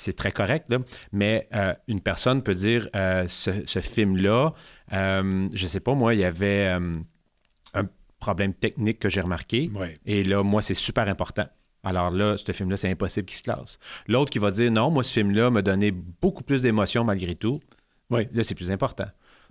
c'est 0.00 0.12
très 0.14 0.32
correct, 0.32 0.66
là, 0.70 0.78
mais 1.12 1.48
euh, 1.54 1.74
une 1.88 2.00
personne 2.00 2.42
peut 2.42 2.54
dire 2.54 2.88
euh, 2.96 3.26
ce, 3.28 3.50
ce 3.66 3.80
film-là, 3.80 4.52
euh, 4.92 5.48
je 5.52 5.66
sais 5.66 5.80
pas, 5.80 5.94
moi, 5.94 6.14
il 6.14 6.20
y 6.20 6.24
avait 6.24 6.66
euh, 6.68 6.98
un 7.74 7.84
problème 8.18 8.54
technique 8.54 8.98
que 8.98 9.08
j'ai 9.08 9.20
remarqué, 9.20 9.70
Ouais. 9.74 9.98
et 10.06 10.24
là, 10.24 10.42
moi, 10.42 10.62
c'est 10.62 10.74
super 10.74 11.08
important. 11.08 11.46
Alors 11.82 12.10
là, 12.10 12.36
ce 12.36 12.52
film-là, 12.52 12.76
c'est 12.76 12.90
impossible 12.90 13.26
qu'il 13.26 13.38
se 13.38 13.42
classe. 13.42 13.78
L'autre 14.06 14.30
qui 14.30 14.38
va 14.38 14.50
dire 14.50 14.70
non, 14.70 14.90
moi, 14.90 15.02
ce 15.02 15.12
film-là 15.14 15.48
m'a 15.50 15.62
donné 15.62 15.90
beaucoup 15.90 16.42
plus 16.42 16.60
d'émotions 16.60 17.04
malgré 17.04 17.34
tout. 17.34 17.60
Oui. 18.10 18.28
Là, 18.34 18.44
c'est 18.44 18.54
plus 18.54 18.70
important. 18.70 19.06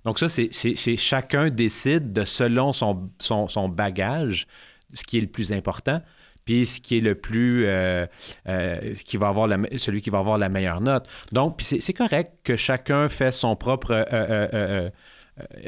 Donc, 0.06 0.20
ça, 0.20 0.30
c'est 0.30 0.52
chacun 0.98 1.50
décide 1.50 2.14
de 2.14 2.24
selon 2.26 2.72
son, 2.72 3.10
son, 3.20 3.48
son 3.48 3.68
bagage, 3.68 4.46
ce 4.94 5.04
qui 5.04 5.18
est 5.18 5.22
le 5.22 5.28
plus 5.28 5.52
important, 5.52 6.02
puis 6.50 6.66
ce 6.66 6.82
qui 6.82 6.98
est 6.98 7.02
le 7.02 7.14
plus. 7.14 7.66
euh, 7.68 8.08
euh, 8.48 8.94
qui 9.06 9.18
va 9.18 9.28
avoir 9.28 9.46
la 9.48 9.58
celui 9.78 10.02
qui 10.02 10.10
va 10.10 10.18
avoir 10.18 10.40
la 10.40 10.50
meilleure 10.50 10.82
note. 10.82 11.08
Donc, 11.32 11.58
c'est 11.60 11.94
correct 11.94 12.34
que 12.44 12.56
chacun 12.56 13.08
fait 13.08 13.32
son 13.32 13.56
propre. 13.56 14.06
euh, 14.12 14.90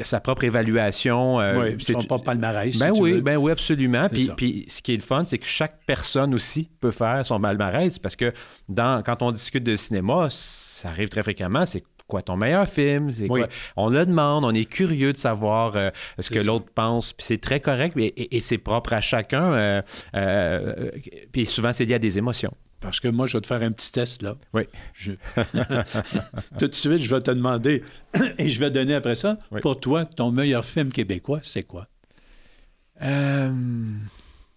sa 0.04 0.20
propre 0.20 0.44
évaluation. 0.44 1.38
oui, 1.38 1.78
c'est 1.80 2.08
pas 2.08 2.18
palmarès. 2.18 2.78
ben 2.78 2.88
si 2.88 2.94
tu 2.94 3.02
oui, 3.02 3.12
veux. 3.14 3.22
ben 3.22 3.38
oui, 3.38 3.52
absolument. 3.52 4.10
Puis, 4.10 4.30
puis 4.36 4.66
ce 4.68 4.82
qui 4.82 4.94
est 4.94 4.98
le 4.98 5.02
fun, 5.04 5.24
c'est 5.24 5.38
que 5.38 5.46
chaque 5.46 5.86
personne 5.86 6.34
aussi 6.34 6.70
peut 6.82 6.92
faire 6.92 7.26
son 7.26 7.40
palmarès 7.40 7.98
parce 8.00 8.16
que 8.16 8.34
dans, 8.68 9.02
quand 9.04 9.22
on 9.22 9.32
discute 9.32 9.64
de 9.64 9.76
cinéma, 9.76 10.28
ça 10.32 10.90
arrive 10.90 11.10
très 11.10 11.24
fréquemment. 11.24 11.66
C'est 11.66 11.84
quoi 12.12 12.22
ton 12.22 12.36
meilleur 12.36 12.68
film? 12.68 13.12
C'est 13.12 13.30
Oui. 13.30 13.40
quoi? 13.42 13.50
On 13.78 13.90
le 13.90 14.06
demande, 14.06 14.44
on 14.44 14.54
est 14.54 14.66
curieux 14.66 15.14
de 15.14 15.18
savoir 15.18 15.76
euh, 15.78 15.90
ce 16.20 16.30
que 16.30 16.40
l'autre 16.40 16.66
pense. 16.76 17.14
Puis 17.14 17.26
c'est 17.26 17.38
très 17.42 17.60
correct 17.62 17.96
et, 17.98 18.06
et- 18.08 18.36
et 18.38 18.42
c'est 18.42 18.58
propre 18.58 18.92
à 18.94 19.00
chacun. 19.02 19.54
euh, 19.54 19.82
euh, 20.16 20.92
puis 21.32 21.46
souvent, 21.46 21.72
c'est 21.74 21.86
lié 21.86 21.96
à 21.96 22.00
des 22.00 22.18
émotions. 22.18 22.54
Parce 22.82 23.00
que 23.00 23.08
moi, 23.08 23.28
je 23.28 23.38
vais 23.38 23.42
te 23.42 23.48
faire 23.48 23.62
un 23.62 23.72
petit 23.72 23.92
test, 23.92 24.22
là. 24.24 24.36
Oui. 24.54 24.64
Je- 24.94 25.12
Tout 26.60 26.68
de 26.68 26.74
suite, 26.74 26.98
je 27.02 27.16
vais 27.16 27.22
te 27.22 27.32
demander, 27.32 27.84
et 28.38 28.50
je 28.50 28.60
vais 28.60 28.72
donner 28.72 28.96
après 28.96 29.16
ça, 29.16 29.38
Oui. 29.52 29.62
pour 29.62 29.80
toi, 29.80 30.04
ton 30.06 30.32
meilleur 30.32 30.66
film 30.66 30.92
québécois, 30.92 31.40
c'est 31.44 31.64
quoi? 31.64 31.88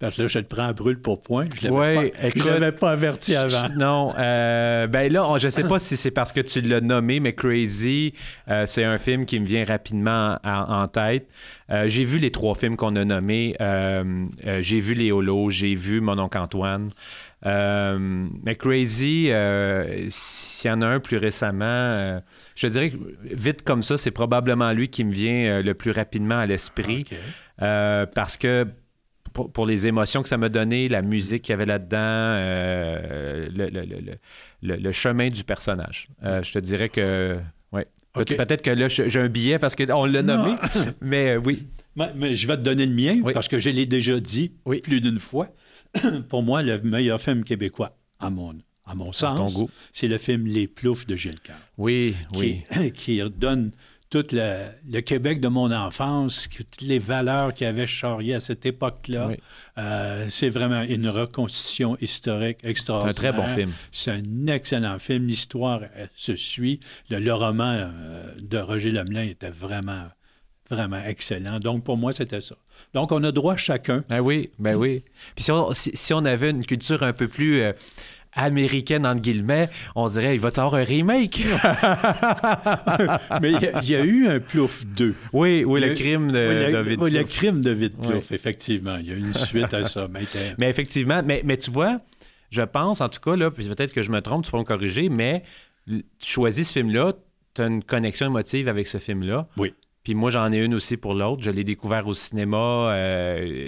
Parce 0.01 0.17
que 0.17 0.23
là, 0.23 0.29
je 0.29 0.39
te 0.41 0.55
prends 0.55 0.67
à 0.67 0.73
brûle 0.73 1.01
pour 1.01 1.23
point. 1.23 1.47
Je 1.61 1.69
ne 1.69 1.73
Ouais, 1.73 2.13
l'avais 2.21 2.31
pas, 2.33 2.51
l'avais 2.51 2.73
pas 2.73 2.91
averti 2.91 3.35
avant. 3.37 3.69
Non, 3.79 4.13
euh, 4.19 4.87
ben 4.89 5.11
là, 5.13 5.29
on- 5.31 5.39
je 5.39 5.49
sais 5.49 5.65
pas 5.65 5.79
si 5.79 5.97
c'est 5.97 6.11
parce 6.11 6.33
que 6.33 6.41
tu 6.41 6.61
l'as 6.63 6.81
nommé, 6.81 7.21
mais 7.21 7.33
Crazy, 7.33 8.13
euh, 8.49 8.67
c'est 8.67 8.85
un 8.85 8.99
film 8.99 9.25
qui 9.25 9.39
me 9.41 9.47
vient 9.47 9.65
rapidement 9.65 10.39
en, 10.45 10.83
en 10.83 10.89
tête. 10.89 11.29
Euh, 11.71 11.89
j'ai 11.89 12.05
vu 12.05 12.19
les 12.19 12.31
trois 12.31 12.55
films 12.55 12.77
qu'on 12.77 12.97
a 12.97 13.05
nommés. 13.05 13.57
Euh, 13.61 14.27
j'ai 14.61 14.81
vu 14.81 14.95
Les 14.95 15.13
Holos, 15.13 15.51
j'ai 15.51 15.75
vu 15.75 16.01
Mon 16.01 16.19
oncle 16.19 16.39
Antoine. 16.39 16.91
Mais 17.45 18.55
Crazy, 18.57 19.31
s'il 20.09 20.71
y 20.71 20.73
en 20.73 20.83
a 20.83 20.87
un 20.87 21.01
plus 21.01 21.17
récemment, 21.19 22.21
je 22.57 22.67
dirais 22.67 22.91
que 22.91 22.97
vite 23.23 23.63
comme 23.63 23.83
ça, 23.83 23.97
c'est 23.99 24.11
probablement 24.11 24.73
lui 24.73 24.89
qui 24.89 25.05
me 25.05 25.13
vient 25.13 25.63
le 25.63 25.75
plus 25.75 25.91
rapidement 25.93 26.39
à 26.39 26.47
l'esprit. 26.47 27.05
Parce 27.59 28.37
que 28.37 28.67
pour, 29.35 29.53
pour 29.53 29.67
les 29.67 29.87
émotions 29.87 30.23
que 30.23 30.29
ça 30.31 30.39
m'a 30.39 30.49
donné, 30.49 30.89
la 30.89 31.03
musique 31.03 31.43
qu'il 31.43 31.53
y 31.53 31.55
avait 31.55 31.67
là-dedans, 31.67 31.99
euh, 31.99 33.49
le, 33.55 33.69
le- 33.69 33.85
le- 34.63 34.77
le- 34.77 34.93
chemin 34.93 35.29
du 35.29 35.45
personnage. 35.45 36.09
Euh, 36.25 36.43
je 36.43 36.53
te 36.53 36.59
dirais 36.59 36.89
que. 36.89 37.39
Ouais. 37.73 37.87
Peut-être 38.15 38.63
que 38.63 38.71
là, 38.71 38.89
j'ai 38.89 39.21
un 39.21 39.29
billet 39.29 39.59
parce 39.59 39.75
qu'on 39.75 40.07
l'a 40.07 40.23
nommé, 40.23 40.55
mais 41.03 41.31
euh, 41.37 41.41
oui. 41.45 41.67
Mais, 41.97 42.11
mais 42.17 42.35
je 42.35 42.47
vais 42.47 42.57
te 42.57 42.63
donner 42.63 42.87
le 42.87 42.95
mien, 42.95 43.21
Oui. 43.23 43.33
parce 43.35 43.49
que 43.49 43.59
je 43.59 43.71
l'ai 43.71 43.87
déjà 43.87 44.19
dit 44.21 44.53
Oui. 44.65 44.81
plus 44.81 45.01
d'une 45.01 45.19
fois. 45.19 45.49
pour 46.29 46.43
moi, 46.43 46.63
le 46.63 46.81
meilleur 46.83 47.21
film 47.21 47.45
québécois, 47.45 47.97
à 48.21 48.31
mon, 48.31 48.55
à 48.87 48.95
mon 48.95 49.13
sens, 49.13 49.63
c'est 49.93 50.09
le 50.09 50.19
film 50.19 50.47
Les 50.47 50.67
Ploufs 50.69 51.07
de 51.07 51.17
Gilles 51.17 51.41
Carre. 51.41 51.57
Oui, 51.77 52.15
oui. 52.37 52.63
qui, 52.93 52.93
qui 52.93 53.23
donne 53.37 53.73
tout 54.15 54.27
le, 54.31 55.01
Québec 55.01 55.41
de 55.41 55.49
mon 55.49 55.73
enfance, 55.73 56.49
toutes 56.57 56.83
les 56.83 57.01
valeurs 57.01 57.53
qu'il 57.53 57.67
avait 57.67 57.89
charriées 57.89 58.35
à 58.35 58.41
cette 58.41 58.65
époque-là. 58.65 59.31
Euh, 59.77 60.27
c'est 60.31 60.51
vraiment 60.51 60.83
une 60.83 61.09
reconstitution 61.09 61.99
historique 62.01 62.59
extraordinaire. 62.63 63.13
C'est 63.17 63.27
un 63.27 63.33
très 63.33 63.43
bon 63.43 63.49
film. 63.49 63.73
C'est 63.91 64.13
un 64.13 64.47
excellent 64.47 65.01
film. 65.01 65.27
L'histoire 65.27 65.81
se 66.15 66.37
suit. 66.37 66.79
Le, 67.11 67.33
roman 67.33 67.73
euh, 67.75 68.33
de 68.41 68.59
Roger 68.59 68.93
Lemelin 68.93 69.25
était 69.25 69.51
vraiment, 69.51 70.05
vraiment 70.71 71.03
excellent. 71.05 71.59
Donc, 71.59 71.83
pour 71.83 71.97
moi, 71.97 72.13
c'était 72.13 72.41
ça. 72.41 72.55
Donc, 72.93 73.11
on 73.11 73.25
a 73.25 73.33
droit 73.33 73.57
chacun. 73.57 74.05
Ben 74.09 74.21
oui, 74.21 74.51
ben 74.61 74.77
oui. 74.77 75.03
Puis 75.35 75.47
si 75.75 76.15
on, 76.15 76.25
avait 76.25 76.51
une 76.51 76.65
culture 76.65 77.03
un 77.03 77.13
peu 77.13 77.27
plus... 77.27 77.63
Euh, 77.63 77.73
américaine, 78.37 79.07
entre 79.07 79.21
guillemets, 79.21 79.69
on 79.95 80.09
dirait, 80.09 80.35
il 80.35 80.41
va 80.41 80.51
y 80.55 80.61
avoir 80.61 80.75
un 80.75 80.85
remake? 80.85 81.45
Mais 83.41 83.53
il 83.53 83.91
y, 83.91 83.97
a 83.97 84.05
eu 84.05 84.29
un 84.29 84.41
Plouf 84.41 84.85
2. 84.87 85.15
Oui, 85.33 85.65
oui, 85.65 85.81
le 85.81 85.95
crime 85.95 86.31
de 86.31 86.73
David 86.73 87.01
Oui, 87.01 87.11
le 87.11 87.25
crime 87.25 87.61
de 87.61 87.71
David 87.71 87.93
Plouf, 87.97 88.33
effectivement. 88.33 88.97
Il 88.97 89.07
y 89.07 89.13
a 89.13 89.15
une 89.15 89.35
suite 89.35 89.73
à 89.75 89.85
ça. 89.85 90.09
Mais, 90.59 90.69
effectivement, 90.69 91.23
mais, 91.25 91.43
mais, 91.45 91.57
tu 91.57 91.71
vois, 91.71 92.01
je 92.51 92.63
pense, 92.63 93.01
en 93.01 93.09
tout 93.09 93.21
cas, 93.21 93.37
là, 93.37 93.51
peut-être 93.51 93.93
que 93.93 94.03
je 94.03 94.11
me 94.11 94.21
trompe, 94.21 94.45
tu 94.45 94.51
peux 94.51 94.59
me 94.59 94.65
corriger, 94.65 95.09
mais 95.09 95.43
tu 95.87 96.03
choisis 96.21 96.69
ce 96.69 96.73
film-là, 96.75 97.13
tu 97.55 97.63
as 97.63 97.67
une 97.67 97.83
connexion 97.83 98.27
émotive 98.27 98.69
avec 98.69 98.87
ce 98.87 98.99
film-là. 98.99 99.49
Oui. 99.57 99.75
Puis 100.05 100.15
moi, 100.15 100.31
j'en 100.31 100.53
ai 100.53 100.59
une 100.59 100.75
aussi 100.75 100.97
pour 100.99 101.15
l'autre. 101.15 101.43
Je 101.43 101.51
l'ai 101.51 101.65
découvert 101.65 102.07
au 102.07 102.15
cinéma. 102.15 102.93
Euh, 102.93 103.67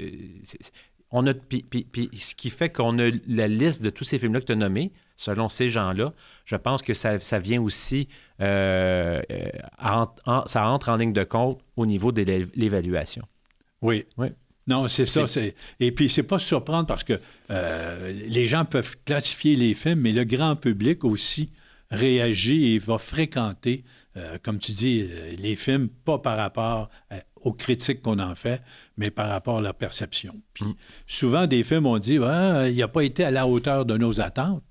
on 1.17 1.27
a, 1.27 1.33
puis, 1.33 1.65
ce 2.13 2.35
qui 2.35 2.51
fait 2.51 2.69
qu'on 2.69 2.99
a 2.99 3.11
la 3.27 3.49
liste 3.49 3.83
de 3.83 3.89
tous 3.89 4.05
ces 4.05 4.19
films-là 4.19 4.41
que 4.41 4.45
tu 4.45 4.53
as 4.53 4.57
nommés, 4.57 4.93
selon 5.17 5.49
ces 5.49 5.71
gens-là, 5.71 6.13
je 6.45 6.57
pense 6.57 6.83
que 6.83 6.93
ça, 6.93 7.17
vient 7.39 7.63
aussi, 7.63 8.07
euh, 8.43 9.23
euh, 9.31 10.05
ça 10.47 10.69
entre 10.69 10.91
en 10.91 10.97
ligne 10.97 11.15
de 11.15 11.25
compte 11.25 11.59
au 11.77 11.87
niveau 11.87 12.13
de 12.13 12.21
l'évaluation. 12.55 13.27
Oui. 13.81 14.05
oui. 14.19 14.29
Non, 14.67 14.89
c'est 14.89 15.07
ça. 15.07 15.25
Et 15.81 15.93
puis, 15.93 16.11
c'est 16.11 16.23
pas 16.23 16.39
surprendre 16.39 16.87
parce 16.87 17.03
que 17.03 17.19
euh, 17.51 18.13
les 18.13 18.47
gens 18.47 18.67
peuvent 18.67 18.97
classifier 19.07 19.57
les 19.57 19.73
films, 19.73 20.01
mais 20.01 20.13
le 20.13 20.25
grand 20.25 20.55
public 20.55 21.03
aussi 21.03 21.49
réagit 21.91 22.75
et 22.75 22.79
va 22.79 22.99
fréquenter, 22.99 23.85
comme 24.43 24.59
tu 24.59 24.73
dis, 24.73 25.09
les 25.39 25.55
films, 25.55 25.89
pas 25.89 26.19
par 26.19 26.37
rapport 26.37 26.91
aux 27.47 27.53
critiques 27.53 28.03
qu'on 28.03 28.19
en 28.19 28.35
fait, 28.35 28.61
mais 28.97 29.11
par 29.11 29.29
rapport 29.29 29.59
à 29.59 29.61
leur 29.61 29.75
perception. 29.75 30.35
Puis 30.53 30.65
mm. 30.65 30.75
souvent, 31.07 31.47
des 31.47 31.63
films, 31.63 31.87
on 31.87 31.99
dit 31.99 32.19
ah, 32.23 32.69
il 32.69 32.77
n'a 32.77 32.89
pas 32.89 33.03
été 33.03 33.25
à 33.25 33.31
la 33.31 33.47
hauteur 33.47 33.87
de 33.87 33.97
nos 33.97 34.21
attentes. 34.21 34.65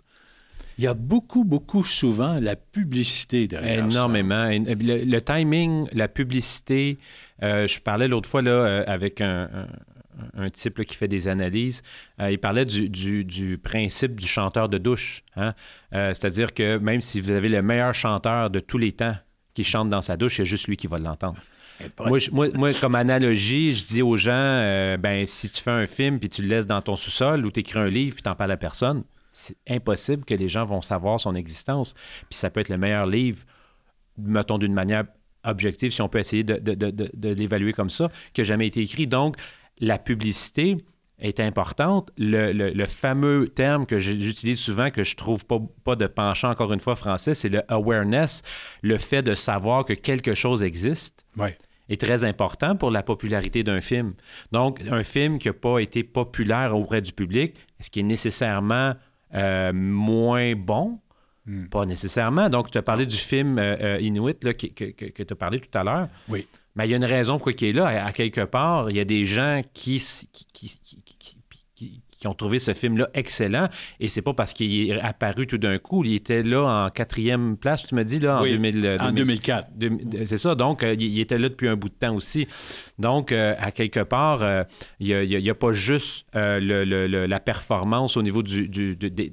Il 0.77 0.84
y 0.84 0.88
a 0.88 0.94
beaucoup, 0.94 1.46
beaucoup 1.46 1.86
souvent 1.86 2.38
la 2.41 2.58
publicité 2.58 3.48
derrière 3.48 3.86
Énormément. 3.86 4.50
Le, 4.50 5.20
timing, 5.20 5.88
la 5.94 6.10
publicité. 6.10 6.98
Euh, 7.44 7.65
je 7.65 7.79
parlais 7.79 8.10
l'autre 8.10 8.27
fois 8.27 8.41
là, 8.41 8.51
euh, 8.51 8.84
avec 8.86 9.22
un, 9.22 9.48
type 10.51 10.84
qui 10.84 10.96
fait 10.96 11.08
des 11.08 11.29
analyses. 11.29 11.82
Euh, 12.20 12.29
il 12.29 12.39
parlait 12.39 12.65
du, 12.65 13.58
principe 13.63 14.20
du 14.20 14.27
chanteur 14.27 14.67
de 14.67 14.77
douche. 14.77 15.24
Hein. 15.38 15.53
C'est-à-dire 15.94 16.53
que 16.53 16.77
même 16.77 17.00
si 17.00 17.22
vous 17.22 17.32
avez 17.32 17.48
le 17.48 17.62
meilleur 17.62 17.94
chanteur 17.94 18.50
de 18.50 18.60
tous 18.60 18.77
les 18.77 18.91
temps 18.91 19.15
qui 19.53 19.63
chante 19.63 19.89
dans 19.89 20.01
sa 20.01 20.17
douche, 20.17 20.38
c'est 20.38 20.46
juste 20.46 20.67
lui 20.67 20.75
qui 20.75 20.88
va 20.88 21.00
l'entendre. 21.00 21.39
Moi, 22.32 22.74
comme 22.79 22.96
analogie, 22.96 23.75
je 23.75 23.86
dis 23.86 24.01
aux 24.01 24.17
gens, 24.17 24.32
euh, 24.34 24.98
ben, 24.98 25.25
si 25.25 25.50
tu 25.50 25.62
fais 25.62 25.72
un 25.72 25.86
film 25.86 26.20
puis 26.20 26.29
tu 26.29 26.41
le 26.41 26.48
laisses 26.48 26.67
dans 26.67 26.82
ton 26.82 26.96
sous-sol 26.96 27.46
ou 27.46 27.51
tu 27.51 27.60
écris 27.60 27.79
un 27.79 27.88
livre 27.88 28.15
puis 28.15 28.24
tu 28.24 28.29
n'en 28.29 28.36
parles 28.36 28.51
à 28.51 28.58
personne, 28.58 29.03
c'est 29.32 29.58
impossible 29.67 30.24
que 30.24 30.34
les 30.34 30.48
gens 30.48 30.63
vont 30.63 30.82
savoir 30.82 31.20
son 31.20 31.36
existence. 31.36 31.94
Puis 32.29 32.38
ça 32.38 32.50
peut 32.50 32.62
être 32.62 32.70
le 32.70 32.77
meilleur 32.77 33.05
livre, 33.05 33.44
mettons 34.17 34.58
d'une 34.58 34.74
manière 34.74 35.03
objective, 35.44 35.91
si 35.91 36.01
on 36.01 36.10
peut 36.10 36.20
essayer 36.20 36.44
de, 36.44 37.29
l'évaluer 37.34 37.74
comme 37.74 37.89
ça, 37.89 38.10
qui 38.34 38.41
n'a 38.41 38.46
jamais 38.46 38.67
été 38.67 38.82
écrit. 38.82 39.08
Donc, 39.08 39.36
la 39.79 40.00
publicité 40.00 40.77
est 41.19 41.39
importante. 41.39 42.11
Le, 42.17 42.85
fameux 42.85 43.47
terme 43.47 43.85
que 43.85 43.99
j'utilise 43.99 44.59
souvent, 44.59 44.91
que 44.91 45.03
je 45.03 45.15
trouve 45.15 45.45
pas, 45.45 45.59
pas 45.83 45.95
de 45.95 46.07
penchant, 46.07 46.49
encore 46.49 46.73
une 46.73 46.79
fois, 46.79 46.95
français, 46.95 47.35
c'est 47.35 47.49
le 47.49 47.61
awareness, 47.71 48.41
le 48.81 48.97
fait 48.97 49.21
de 49.21 49.33
savoir 49.35 49.85
que 49.85 49.93
quelque 49.93 50.33
chose 50.33 50.63
existe. 50.63 51.25
Ouais 51.37 51.57
est 51.89 52.01
très 52.01 52.23
important 52.23 52.75
pour 52.75 52.91
la 52.91 53.03
popularité 53.03 53.63
d'un 53.63 53.81
film. 53.81 54.13
Donc, 54.51 54.81
un 54.89 55.03
film 55.03 55.39
qui 55.39 55.47
n'a 55.47 55.53
pas 55.53 55.79
été 55.79 56.03
populaire 56.03 56.75
auprès 56.75 57.01
du 57.01 57.11
public, 57.11 57.55
est-ce 57.79 57.89
qu'il 57.89 58.01
est 58.01 58.07
nécessairement 58.07 58.93
euh, 59.35 59.71
moins 59.73 60.55
bon? 60.55 60.99
Hmm. 61.45 61.65
Pas 61.65 61.85
nécessairement. 61.85 62.49
Donc, 62.49 62.71
tu 62.71 62.77
as 62.77 62.81
parlé 62.81 63.05
du 63.05 63.17
film 63.17 63.59
euh, 63.59 63.75
euh, 63.79 64.01
Inuit 64.01 64.43
là, 64.43 64.53
que, 64.55 64.65
que 64.65 65.23
tu 65.23 65.31
as 65.33 65.35
parlé 65.35 65.59
tout 65.59 65.77
à 65.77 65.83
l'heure. 65.83 66.07
Oui. 66.27 66.47
Mais 66.75 66.88
il 66.88 66.92
y 66.92 66.94
a 66.94 66.98
une 66.98 67.05
raison 67.05 67.40
pour 67.40 67.51
qui 67.53 67.70
est 67.70 67.74
là. 67.74 68.05
À, 68.05 68.11
quelque 68.11 68.42
part, 68.42 68.90
il 68.90 68.98
y 68.98 69.00
a 69.00 69.05
des 69.05 69.25
gens 69.25 69.61
qui, 69.74 70.03
qui, 70.53 72.27
ont 72.27 72.33
trouvé 72.33 72.59
ce 72.59 72.74
film-là 72.74 73.09
excellent. 73.14 73.68
Et 74.00 74.07
c'est 74.07 74.22
pas 74.22 74.33
parce 74.33 74.53
qu'il 74.53 74.92
est 74.92 75.00
apparu 75.00 75.48
tout 75.48 75.57
d'un 75.57 75.77
coup. 75.77 76.03
Il 76.03 76.16
était 76.16 76.44
là 76.44 76.85
en 76.85 76.90
quatrième 76.90 77.55
place, 77.57 77.85
tu 77.85 77.96
me 77.96 78.03
dis, 78.03 78.20
là, 78.20 78.42
en, 78.42 79.11
2004. 79.11 79.68
c'est 80.25 80.38
ça. 80.38 80.55
Donc, 80.55 80.83
euh, 80.83 80.96
il 80.98 81.20
était 81.20 81.38
là 81.38 81.50
depuis 81.50 81.68
un 81.68 81.75
bout 81.75 81.90
de 81.90 81.94
temps 81.94 82.16
aussi. 82.16 82.48
Donc, 82.98 83.31
euh, 83.31 83.53
à 83.59 83.72
quelque 83.72 84.01
part, 84.01 84.44
euh, 84.44 84.64
il 85.00 85.27
n'y 85.27 85.50
a, 85.50 85.55
pas 85.55 85.74
juste 85.74 86.25
la 86.33 87.40
performance 87.40 88.18
au 88.18 88.24
niveau 88.24 88.44
du, 88.44 88.68
de, 88.68 89.31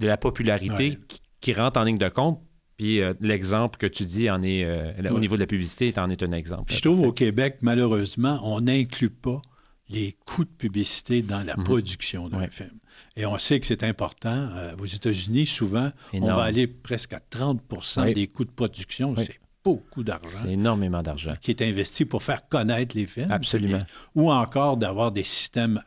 la 0.00 0.16
popularité 0.16 0.98
qui, 1.40 1.52
rentre 1.52 1.80
en 1.80 1.84
ligne 1.84 1.98
de 1.98 2.08
compte. 2.08 2.40
Puis 2.80 2.98
l'exemple 3.20 3.76
que 3.76 3.86
tu 3.86 4.06
dis 4.06 4.30
en 4.30 4.42
est, 4.42 4.64
au 5.10 5.20
niveau 5.20 5.34
de 5.34 5.40
la 5.40 5.46
publicité, 5.46 5.92
en 5.98 6.08
est 6.08 6.22
un 6.22 6.32
exemple. 6.32 6.72
Je 6.72 6.80
trouve 6.80 7.02
au 7.02 7.12
Québec, 7.12 7.58
malheureusement, 7.60 8.40
on 8.42 8.62
n'inclut 8.62 9.10
pas 9.10 9.42
les 9.90 10.16
coûts 10.24 10.44
de 10.44 10.50
publicité 10.50 11.20
dans 11.20 11.42
la 11.42 11.58
mhm. 11.58 11.64
production 11.64 12.30
d'un 12.30 12.48
film. 12.48 12.78
Et 13.16 13.26
on 13.26 13.36
sait 13.36 13.60
que 13.60 13.66
c'est 13.66 13.84
important. 13.84 14.48
Euh, 14.54 14.74
aux 14.80 14.86
États-Unis, 14.86 15.44
souvent, 15.44 15.90
on 16.14 16.26
va 16.26 16.44
aller 16.44 16.66
presque 16.66 17.12
à 17.12 17.18
30% 17.18 18.14
des 18.14 18.26
coûts 18.28 18.46
de 18.46 18.50
production. 18.50 19.14
C'est 19.18 19.40
beaucoup 19.62 20.02
d'argent. 20.02 20.38
C'est 20.42 20.52
énormément 20.52 21.02
d'argent. 21.02 21.34
Qui 21.38 21.50
est 21.50 21.60
investi 21.60 22.06
pour 22.06 22.22
faire 22.22 22.48
connaître 22.48 22.96
les 22.96 23.06
films. 23.06 23.30
Absolument. 23.30 23.80
ou 24.14 24.32
encore 24.32 24.78
d'avoir 24.78 25.12
des 25.12 25.22
systèmes 25.22 25.82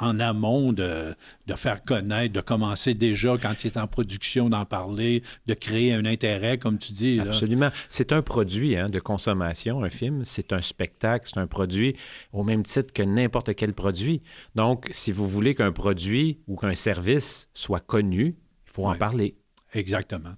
en 0.00 0.20
amont 0.20 0.72
de, 0.72 1.14
faire 1.56 1.82
connaître, 1.82 2.32
de 2.32 2.40
commencer 2.40 2.94
déjà 2.94 3.36
quand 3.40 3.64
il 3.64 3.68
est 3.68 3.76
en 3.76 3.86
production 3.86 4.48
d'en 4.48 4.64
parler, 4.64 5.22
de 5.46 5.54
créer 5.54 5.94
un 5.94 6.04
intérêt, 6.04 6.58
comme 6.58 6.78
tu 6.78 6.92
dis. 6.92 7.20
Absolument. 7.20 7.70
C'est 7.88 8.12
un 8.12 8.22
produit 8.22 8.76
hein, 8.76 8.86
de 8.86 9.00
consommation, 9.00 9.82
un 9.82 9.90
film. 9.90 10.24
C'est 10.24 10.52
un 10.52 10.62
spectacle, 10.62 11.28
c'est 11.32 11.40
un 11.40 11.46
produit 11.46 11.96
au 12.32 12.44
même 12.44 12.62
titre 12.62 12.92
que 12.92 13.02
n'importe 13.02 13.54
quel 13.54 13.74
produit. 13.74 14.22
Donc, 14.54 14.88
si 14.90 15.12
vous 15.12 15.26
voulez 15.26 15.54
qu'un 15.54 15.72
produit 15.72 16.38
ou 16.46 16.56
qu'un 16.56 16.74
service 16.74 17.48
soit 17.54 17.80
connu, 17.80 18.36
il 18.66 18.72
faut 18.72 18.86
en 18.86 18.94
parler. 18.94 19.36
Exactement. 19.74 20.34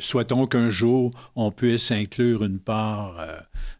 Souhaitons 0.00 0.46
qu'un 0.46 0.70
jour, 0.70 1.12
on 1.36 1.50
puisse 1.50 1.90
inclure 1.90 2.44
une 2.44 2.58
part 2.58 3.16
euh, 3.18 3.38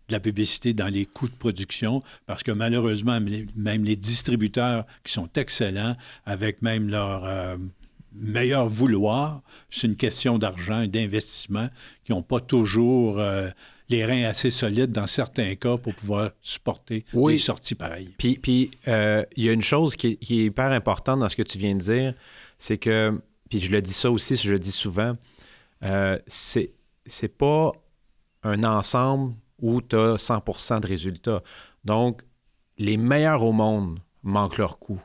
de 0.08 0.12
la 0.12 0.20
publicité 0.20 0.74
dans 0.74 0.88
les 0.88 1.06
coûts 1.06 1.28
de 1.28 1.34
production, 1.34 2.02
parce 2.26 2.42
que 2.42 2.52
malheureusement, 2.52 3.20
même 3.56 3.84
les 3.84 3.96
distributeurs 3.96 4.86
qui 5.04 5.12
sont 5.12 5.28
excellents, 5.36 5.96
avec 6.24 6.62
même 6.62 6.88
leur 6.88 7.24
euh, 7.24 7.56
meilleur 8.12 8.66
vouloir, 8.68 9.42
c'est 9.70 9.86
une 9.86 9.96
question 9.96 10.38
d'argent 10.38 10.82
et 10.82 10.88
d'investissement, 10.88 11.68
qui 12.04 12.12
n'ont 12.12 12.22
pas 12.22 12.40
toujours 12.40 13.18
euh, 13.18 13.48
les 13.88 14.04
reins 14.04 14.24
assez 14.24 14.50
solides 14.50 14.92
dans 14.92 15.06
certains 15.06 15.54
cas 15.56 15.76
pour 15.76 15.94
pouvoir 15.94 16.30
supporter 16.42 17.04
des 17.12 17.36
sorties 17.36 17.74
pareilles. 17.74 18.14
Puis, 18.18 18.38
puis 18.38 18.70
il 18.86 19.44
y 19.44 19.48
a 19.48 19.52
une 19.52 19.62
chose 19.62 19.96
qui 19.96 20.08
est, 20.08 20.16
qui 20.16 20.40
est 20.40 20.44
hyper 20.46 20.70
importante 20.70 21.20
dans 21.20 21.28
ce 21.28 21.36
que 21.36 21.42
tu 21.42 21.58
viens 21.58 21.74
de 21.74 21.80
dire, 21.80 22.14
c'est 22.58 22.78
que 22.78 23.20
puis 23.50 23.58
je 23.60 23.70
le 23.70 23.82
dis 23.82 23.92
ça 23.92 24.10
aussi, 24.10 24.36
je 24.36 24.52
le 24.52 24.58
dis 24.58 24.72
souvent, 24.72 25.16
euh, 25.84 26.18
c'est, 26.26 26.72
pas 27.36 27.72
un 28.44 28.64
ensemble 28.64 29.34
où 29.60 29.82
tu 29.82 29.96
as 29.96 30.16
100% 30.16 30.80
de 30.80 30.86
résultats. 30.86 31.42
Donc, 31.84 32.22
les 32.78 32.96
meilleurs 32.96 33.42
au 33.44 33.52
monde 33.52 33.98
manquent 34.22 34.58
leur 34.58 34.78
coût. 34.78 35.00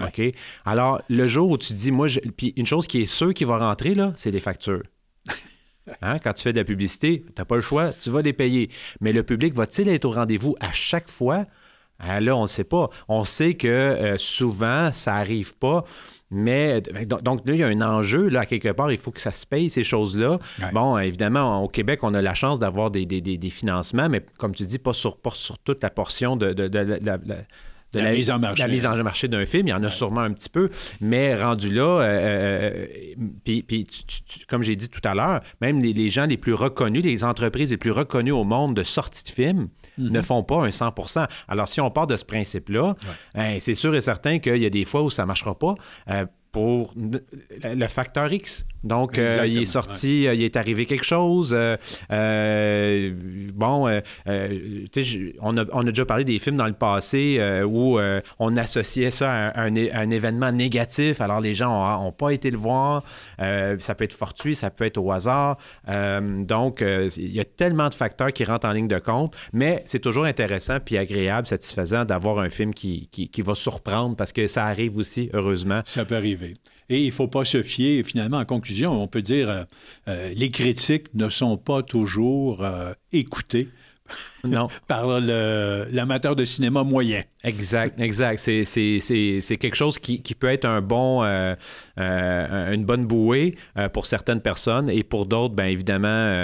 OK? 0.00 0.22
Alors, 0.64 1.02
le 1.10 1.26
jour 1.26 1.50
où 1.50 1.58
tu 1.58 1.72
dis, 1.72 1.90
moi, 1.90 2.06
puis 2.36 2.54
une 2.56 2.64
chose 2.64 2.86
qui 2.86 3.02
est 3.02 3.06
sûre 3.06 3.34
qui 3.34 3.44
va 3.44 3.58
rentrer, 3.58 3.94
là, 3.94 4.12
c'est 4.16 4.30
les 4.30 4.40
factures. 4.40 4.82
Hein? 6.02 6.18
Quand 6.20 6.34
tu 6.34 6.44
fais 6.44 6.52
de 6.52 6.58
la 6.58 6.64
publicité, 6.64 7.24
tu 7.26 7.32
n'as 7.36 7.44
pas 7.44 7.56
le 7.56 7.62
choix, 7.62 7.92
tu 7.92 8.10
vas 8.10 8.22
les 8.22 8.34
payer. 8.34 8.70
Mais 9.00 9.12
le 9.12 9.24
public 9.24 9.54
va-t-il 9.54 9.88
être 9.88 10.04
au 10.04 10.12
rendez-vous 10.12 10.54
à 10.60 10.70
chaque 10.70 11.10
fois? 11.10 11.46
Ah, 11.98 12.20
là, 12.20 12.36
on 12.36 12.42
ne 12.42 12.46
sait 12.46 12.64
pas. 12.64 12.90
On 13.08 13.24
sait 13.24 13.54
que 13.54 13.66
euh, 13.66 14.16
souvent, 14.16 14.92
ça 14.92 15.14
n'arrive 15.14 15.56
pas. 15.56 15.84
Mais 16.30 16.80
donc, 16.80 17.40
là, 17.44 17.54
il 17.54 17.58
y 17.58 17.64
a 17.64 17.66
un 17.66 17.80
enjeu, 17.80 18.28
là, 18.28 18.40
à 18.40 18.46
quelque 18.46 18.70
part, 18.70 18.92
il 18.92 18.98
faut 18.98 19.10
que 19.10 19.20
ça 19.20 19.32
se 19.32 19.44
paye, 19.46 19.68
ces 19.68 19.82
choses-là. 19.82 20.38
Bon, 20.72 20.96
évidemment, 20.98 21.64
au 21.64 21.68
Québec, 21.68 22.00
on 22.02 22.14
a 22.14 22.22
la 22.22 22.34
chance 22.34 22.58
d'avoir 22.58 22.90
des, 22.90 23.50
financements, 23.50 24.08
mais 24.08 24.24
comme 24.38 24.54
tu 24.54 24.64
dis, 24.64 24.78
pas 24.78 24.92
sur, 24.92 25.18
sur 25.34 25.58
toute 25.58 25.82
la 25.82 25.90
portion 25.90 26.36
de, 26.36 26.52
de 26.52 27.98
la, 27.98 28.12
mise 28.12 28.30
en 28.30 28.38
marché. 28.38 28.62
La 28.62 28.68
mise 28.68 28.86
en 28.86 29.02
marché 29.02 29.28
d'un 29.28 29.44
film, 29.44 29.66
il 29.66 29.70
y 29.70 29.74
en 29.74 29.82
a 29.82 29.90
sûrement 29.90 30.20
un 30.20 30.32
petit 30.32 30.48
peu, 30.48 30.70
mais 31.00 31.34
rendu 31.34 31.72
là, 31.72 32.00
euh, 32.00 32.86
puis, 33.44 33.86
comme 34.48 34.62
j'ai 34.62 34.76
dit 34.76 34.88
tout 34.88 35.00
à 35.04 35.14
l'heure, 35.14 35.40
même 35.60 35.80
les, 35.80 36.10
gens 36.10 36.26
les 36.26 36.36
plus 36.36 36.54
reconnus, 36.54 37.02
les 37.02 37.24
entreprises 37.24 37.72
les 37.72 37.76
plus 37.76 37.90
reconnues 37.90 38.30
au 38.30 38.44
monde 38.44 38.74
de 38.74 38.82
sortie 38.82 39.24
de 39.24 39.28
films, 39.28 39.68
ne 39.98 40.18
mhm. 40.18 40.22
font 40.22 40.42
pas 40.42 40.64
un 40.64 40.68
100% 40.68 41.26
Alors, 41.48 41.68
si 41.68 41.80
on 41.80 41.90
part 41.90 42.06
de 42.06 42.16
ce 42.16 42.24
principe-là, 42.24 42.94
ben, 43.34 43.58
c'est 43.60 43.74
sûr 43.74 43.94
et 43.94 44.00
certain 44.00 44.38
qu'il 44.38 44.58
y 44.58 44.66
a 44.66 44.70
des 44.70 44.84
fois 44.84 45.02
où 45.02 45.10
ça 45.10 45.22
ne 45.22 45.26
marchera 45.28 45.58
pas 45.58 45.74
pour 46.52 46.94
le 46.96 47.86
facteur 47.86 48.32
X. 48.32 48.66
Donc, 48.82 49.18
euh, 49.18 49.44
il 49.46 49.58
est 49.58 49.66
sorti, 49.66 50.26
euh, 50.26 50.34
il 50.34 50.42
est 50.42 50.56
arrivé 50.56 50.86
quelque 50.86 51.04
chose. 51.04 51.54
Euh, 51.54 53.12
bon, 53.54 53.86
on 53.86 55.56
a, 55.58 55.64
on, 55.72 55.80
a, 55.80 55.84
déjà 55.84 56.04
parlé 56.06 56.24
des 56.24 56.38
films 56.38 56.56
dans 56.56 56.66
le 56.66 56.72
passé 56.72 57.40
où 57.64 57.98
on 58.38 58.56
associait 58.56 59.10
ça 59.10 59.50
à 59.50 59.64
un, 59.64 60.10
événement 60.10 60.50
négatif, 60.52 61.20
alors 61.20 61.40
les 61.40 61.54
gens 61.54 62.02
n'ont 62.02 62.12
pas 62.12 62.30
été 62.30 62.50
le 62.50 62.56
voir. 62.56 63.04
ça 63.38 63.94
peut 63.96 64.04
être 64.04 64.12
fortuit, 64.12 64.54
ça 64.54 64.70
peut 64.70 64.84
être 64.84 64.98
au 64.98 65.12
hasard. 65.12 65.58
donc, 65.86 66.82
il 66.82 67.32
y 67.32 67.40
a 67.40 67.44
tellement 67.44 67.88
de 67.88 67.94
facteurs 67.94 68.32
qui 68.32 68.44
rentrent 68.44 68.66
en 68.66 68.72
ligne 68.72 68.88
de 68.88 68.98
compte, 68.98 69.36
mais 69.52 69.82
c'est 69.86 70.00
toujours 70.00 70.24
intéressant 70.24 70.78
puis 70.80 70.96
agréable, 70.96 71.46
satisfaisant 71.46 72.04
d'avoir 72.04 72.38
un 72.38 72.48
film 72.48 72.72
qui, 72.74 73.08
qui, 73.12 73.28
qui 73.28 73.42
va 73.42 73.54
surprendre 73.54 74.16
parce 74.16 74.32
que 74.32 74.46
ça 74.46 74.64
arrive 74.64 74.96
aussi, 74.96 75.30
heureusement. 75.32 75.82
Ça 75.84 76.04
peut 76.04 76.16
arriver. 76.16 76.39
Et 76.90 77.02
il 77.02 77.06
ne 77.06 77.12
faut 77.12 77.28
pas 77.28 77.44
se 77.44 77.62
fier, 77.62 78.02
finalement, 78.02 78.38
en 78.38 78.44
conclusion, 78.44 79.00
on 79.00 79.06
peut 79.06 79.22
dire 79.22 79.48
euh, 79.48 79.62
euh, 80.08 80.34
les 80.34 80.50
critiques 80.50 81.14
ne 81.14 81.28
sont 81.28 81.56
pas 81.56 81.82
toujours 81.82 82.62
euh, 82.62 82.92
écoutées. 83.12 83.68
Non. 84.42 84.66
par 84.88 85.20
l'amateur 85.20 86.34
de 86.34 86.44
cinéma 86.44 86.82
moyen. 86.82 87.22
Exact, 87.44 88.00
exact. 88.00 88.38
C'est 88.38 88.64
quelque 89.60 89.76
chose 89.76 90.00
qui, 90.00 90.18
peut 90.34 90.48
être 90.48 90.64
un 90.64 90.80
bon, 90.80 91.22
une 91.96 92.84
bonne 92.84 93.04
bouée 93.04 93.54
pour 93.92 94.06
certaines 94.06 94.40
personnes 94.40 94.90
et 94.90 95.04
pour 95.04 95.26
d'autres, 95.26 95.54
bien 95.54 95.66
évidemment, 95.66 96.34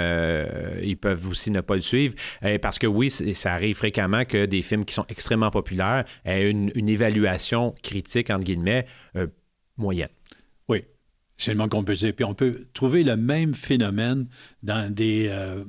ils 0.81 0.95
peuvent 0.95 1.27
aussi 1.27 1.51
ne 1.51 1.59
pas 1.59 1.75
le 1.75 1.81
suivre. 1.81 2.15
parce 2.61 2.79
que 2.79 2.87
oui, 2.87 3.09
ça 3.09 3.51
arrive 3.51 3.75
fréquemment 3.75 4.23
que 4.23 4.45
des 4.45 4.61
films 4.61 4.85
qui 4.85 4.93
sont 4.93 5.05
extrêmement 5.09 5.51
populaires 5.51 6.05
aient 6.23 6.49
une, 6.49 6.71
une 6.73 6.87
évaluation 6.87 7.75
critique, 7.83 8.29
entre 8.29 8.45
guillemets, 8.45 8.85
moyenne. 9.77 10.09
Oui, 10.67 10.83
c'est 11.37 11.51
le 11.51 11.57
moins 11.57 11.69
qu'on 11.69 11.83
peut 11.83 11.95
dire. 11.95 12.13
Puis 12.13 12.25
on 12.25 12.33
peut 12.33 12.65
trouver 12.73 13.03
le 13.03 13.15
même 13.15 13.53
phénomène 13.53 14.27
dans 14.63 14.91
des, 14.93 15.27
euh, 15.29 15.63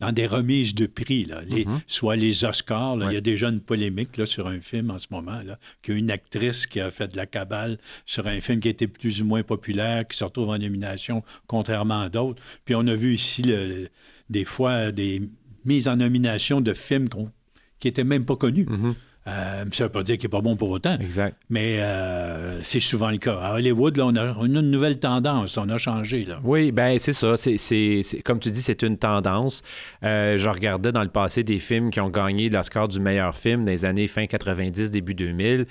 dans 0.00 0.12
des 0.12 0.26
remises 0.26 0.74
de 0.74 0.86
prix, 0.86 1.24
là. 1.24 1.42
Mm-hmm. 1.42 1.80
soit 1.86 2.16
les 2.16 2.44
Oscars. 2.44 2.96
Il 3.10 3.14
y 3.14 3.16
a 3.16 3.20
déjà 3.20 3.48
une 3.48 3.60
polémique 3.60 4.16
là, 4.16 4.26
sur 4.26 4.46
un 4.48 4.60
film 4.60 4.90
en 4.90 4.98
ce 4.98 5.06
moment, 5.10 5.40
là, 5.42 5.58
qu'une 5.82 6.10
actrice 6.10 6.66
qui 6.66 6.80
a 6.80 6.90
fait 6.90 7.08
de 7.08 7.16
la 7.16 7.26
cabale 7.26 7.78
sur 8.04 8.26
un 8.26 8.40
film 8.40 8.60
qui 8.60 8.68
était 8.68 8.88
plus 8.88 9.22
ou 9.22 9.24
moins 9.24 9.42
populaire, 9.42 10.06
qui 10.06 10.16
se 10.16 10.24
retrouve 10.24 10.50
en 10.50 10.58
nomination, 10.58 11.22
contrairement 11.46 12.00
à 12.00 12.08
d'autres. 12.08 12.42
Puis 12.64 12.74
on 12.74 12.86
a 12.86 12.94
vu 12.94 13.14
ici 13.14 13.42
des 14.28 14.44
fois 14.44 14.92
des 14.92 15.22
mises 15.64 15.88
en 15.88 15.96
nomination 15.96 16.60
de 16.60 16.74
films 16.74 17.08
qui 17.78 17.88
n'étaient 17.88 18.04
même 18.04 18.24
pas 18.24 18.36
connus. 18.36 18.66
Mm-hmm. 18.66 18.94
Euh, 19.26 19.64
ça 19.72 19.84
ne 19.84 19.88
veut 19.88 19.92
pas 19.92 20.02
dire 20.02 20.16
qu'il 20.16 20.28
n'est 20.28 20.32
pas 20.32 20.40
bon 20.40 20.56
pour 20.56 20.70
autant. 20.70 20.96
Exact. 20.98 21.36
Mais 21.48 21.78
euh, 21.80 22.60
c'est 22.60 22.80
souvent 22.80 23.10
le 23.10 23.16
cas. 23.16 23.38
À 23.38 23.54
Hollywood, 23.54 23.96
là, 23.96 24.06
on, 24.06 24.16
a, 24.16 24.34
une 24.44 24.60
nouvelle 24.70 24.98
tendance. 24.98 25.56
On 25.56 25.68
a 25.68 25.78
changé. 25.78 26.24
Là. 26.24 26.40
Oui, 26.44 26.72
ben 26.72 26.98
c'est 26.98 27.12
ça. 27.12 27.36
C'est, 27.36 28.04
comme 28.24 28.38
tu 28.38 28.50
dis, 28.50 28.60
c'est 28.60 28.82
une 28.82 28.98
tendance. 28.98 29.62
Euh, 30.02 30.36
je 30.36 30.48
regardais 30.48 30.92
dans 30.92 31.02
le 31.02 31.08
passé 31.08 31.42
des 31.42 31.58
films 31.58 31.90
qui 31.90 32.00
ont 32.00 32.10
gagné 32.10 32.50
l'Oscar 32.50 32.88
du 32.88 33.00
meilleur 33.00 33.34
film 33.34 33.64
dans 33.64 33.72
les 33.72 33.84
années 33.84 34.08
fin 34.08 34.26
90, 34.26 34.90
début 34.90 35.14
2000. 35.14 35.66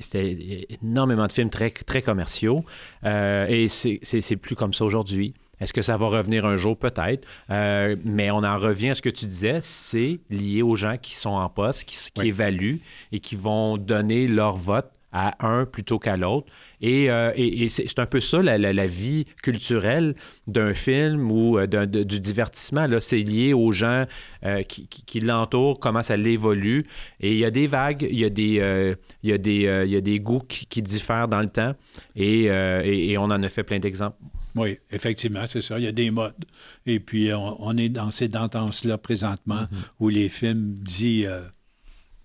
c'était 0.00 0.66
énormément 0.82 1.26
de 1.26 1.32
films 1.32 1.50
très, 1.50 1.70
très 1.70 2.02
commerciaux. 2.02 2.64
et 3.04 3.66
c'est 3.68 4.36
plus 4.36 4.54
comme 4.54 4.72
ça 4.72 4.84
aujourd'hui. 4.84 5.34
Est-ce 5.60 5.72
que 5.72 5.82
ça 5.82 5.96
va 5.96 6.06
revenir 6.06 6.46
un 6.46 6.56
jour? 6.56 6.76
Peut-être. 6.76 7.26
Euh, 7.50 7.96
mais 8.04 8.30
on 8.30 8.38
en 8.38 8.58
revient 8.58 8.90
à 8.90 8.94
ce 8.94 9.02
que 9.02 9.08
tu 9.08 9.26
disais, 9.26 9.58
c'est 9.60 10.20
lié 10.30 10.62
aux 10.62 10.76
gens 10.76 10.96
qui 10.96 11.16
sont 11.16 11.30
en 11.30 11.48
poste, 11.48 11.84
qui, 11.84 12.26
évaluent 12.26 12.80
et 13.12 13.20
qui 13.20 13.36
vont 13.36 13.76
donner 13.76 14.26
leur 14.26 14.56
vote 14.56 14.90
à 15.10 15.46
un 15.46 15.64
plutôt 15.64 15.98
qu'à 15.98 16.18
l'autre. 16.18 16.52
Et, 16.82 17.10
euh, 17.10 17.32
c'est 17.70 17.98
un 17.98 18.04
peu 18.04 18.20
ça, 18.20 18.42
la, 18.42 18.86
vie 18.86 19.24
culturelle 19.42 20.14
d'un 20.46 20.74
film 20.74 21.32
ou 21.32 21.58
euh, 21.58 21.66
du 21.66 22.20
divertissement. 22.20 22.86
C'est 23.00 23.18
lié 23.18 23.54
aux 23.54 23.72
gens 23.72 24.04
qui, 24.68 25.20
l'entourent, 25.20 25.80
comment 25.80 26.02
ça 26.02 26.16
l'évolue. 26.16 26.86
Et 27.20 27.32
il 27.32 27.38
y 27.38 27.44
a 27.46 27.50
des 27.50 27.66
vagues, 27.66 28.06
il 28.08 28.18
y 28.18 28.24
a 28.24 28.30
des, 28.30 28.96
il 29.22 29.30
y 29.30 29.32
a 29.32 29.38
des, 29.38 29.84
il 29.86 29.90
y 29.90 29.96
a 29.96 30.00
des 30.00 30.20
goûts 30.20 30.42
qui, 30.46 30.82
diffèrent 30.82 31.26
dans 31.26 31.40
le 31.40 31.48
temps. 31.48 31.74
et 32.14 33.16
on 33.18 33.24
en 33.24 33.42
a 33.42 33.48
fait 33.48 33.64
plein 33.64 33.78
d'exemples. 33.78 34.18
Oui, 34.58 34.78
effectivement, 34.90 35.46
c'est 35.46 35.60
ça. 35.60 35.78
Il 35.78 35.84
y 35.84 35.88
a 35.88 35.92
des 35.92 36.10
modes. 36.10 36.44
Et 36.86 37.00
puis, 37.00 37.30
on, 37.32 37.76
est 37.76 37.88
dans 37.88 38.10
ces 38.10 38.30
tendances-là 38.30 38.98
présentement 38.98 39.62
mm-hmm. 39.62 39.90
où 40.00 40.08
les 40.08 40.28
films 40.28 40.74
dits 40.74 41.26
euh, 41.26 41.42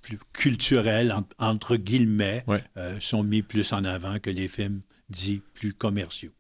plus 0.02 0.20
culturels, 0.34 1.16
entre 1.40 1.78
guillemets, 1.78 2.46
euh, 2.78 2.98
sont 3.00 3.24
mis 3.24 3.42
plus 3.42 3.74
en 3.74 3.84
avant 3.86 4.20
que 4.20 4.30
les 4.30 4.48
films 4.48 4.82
dits 5.10 5.42
plus 5.54 5.74
commerciaux. 5.74 6.32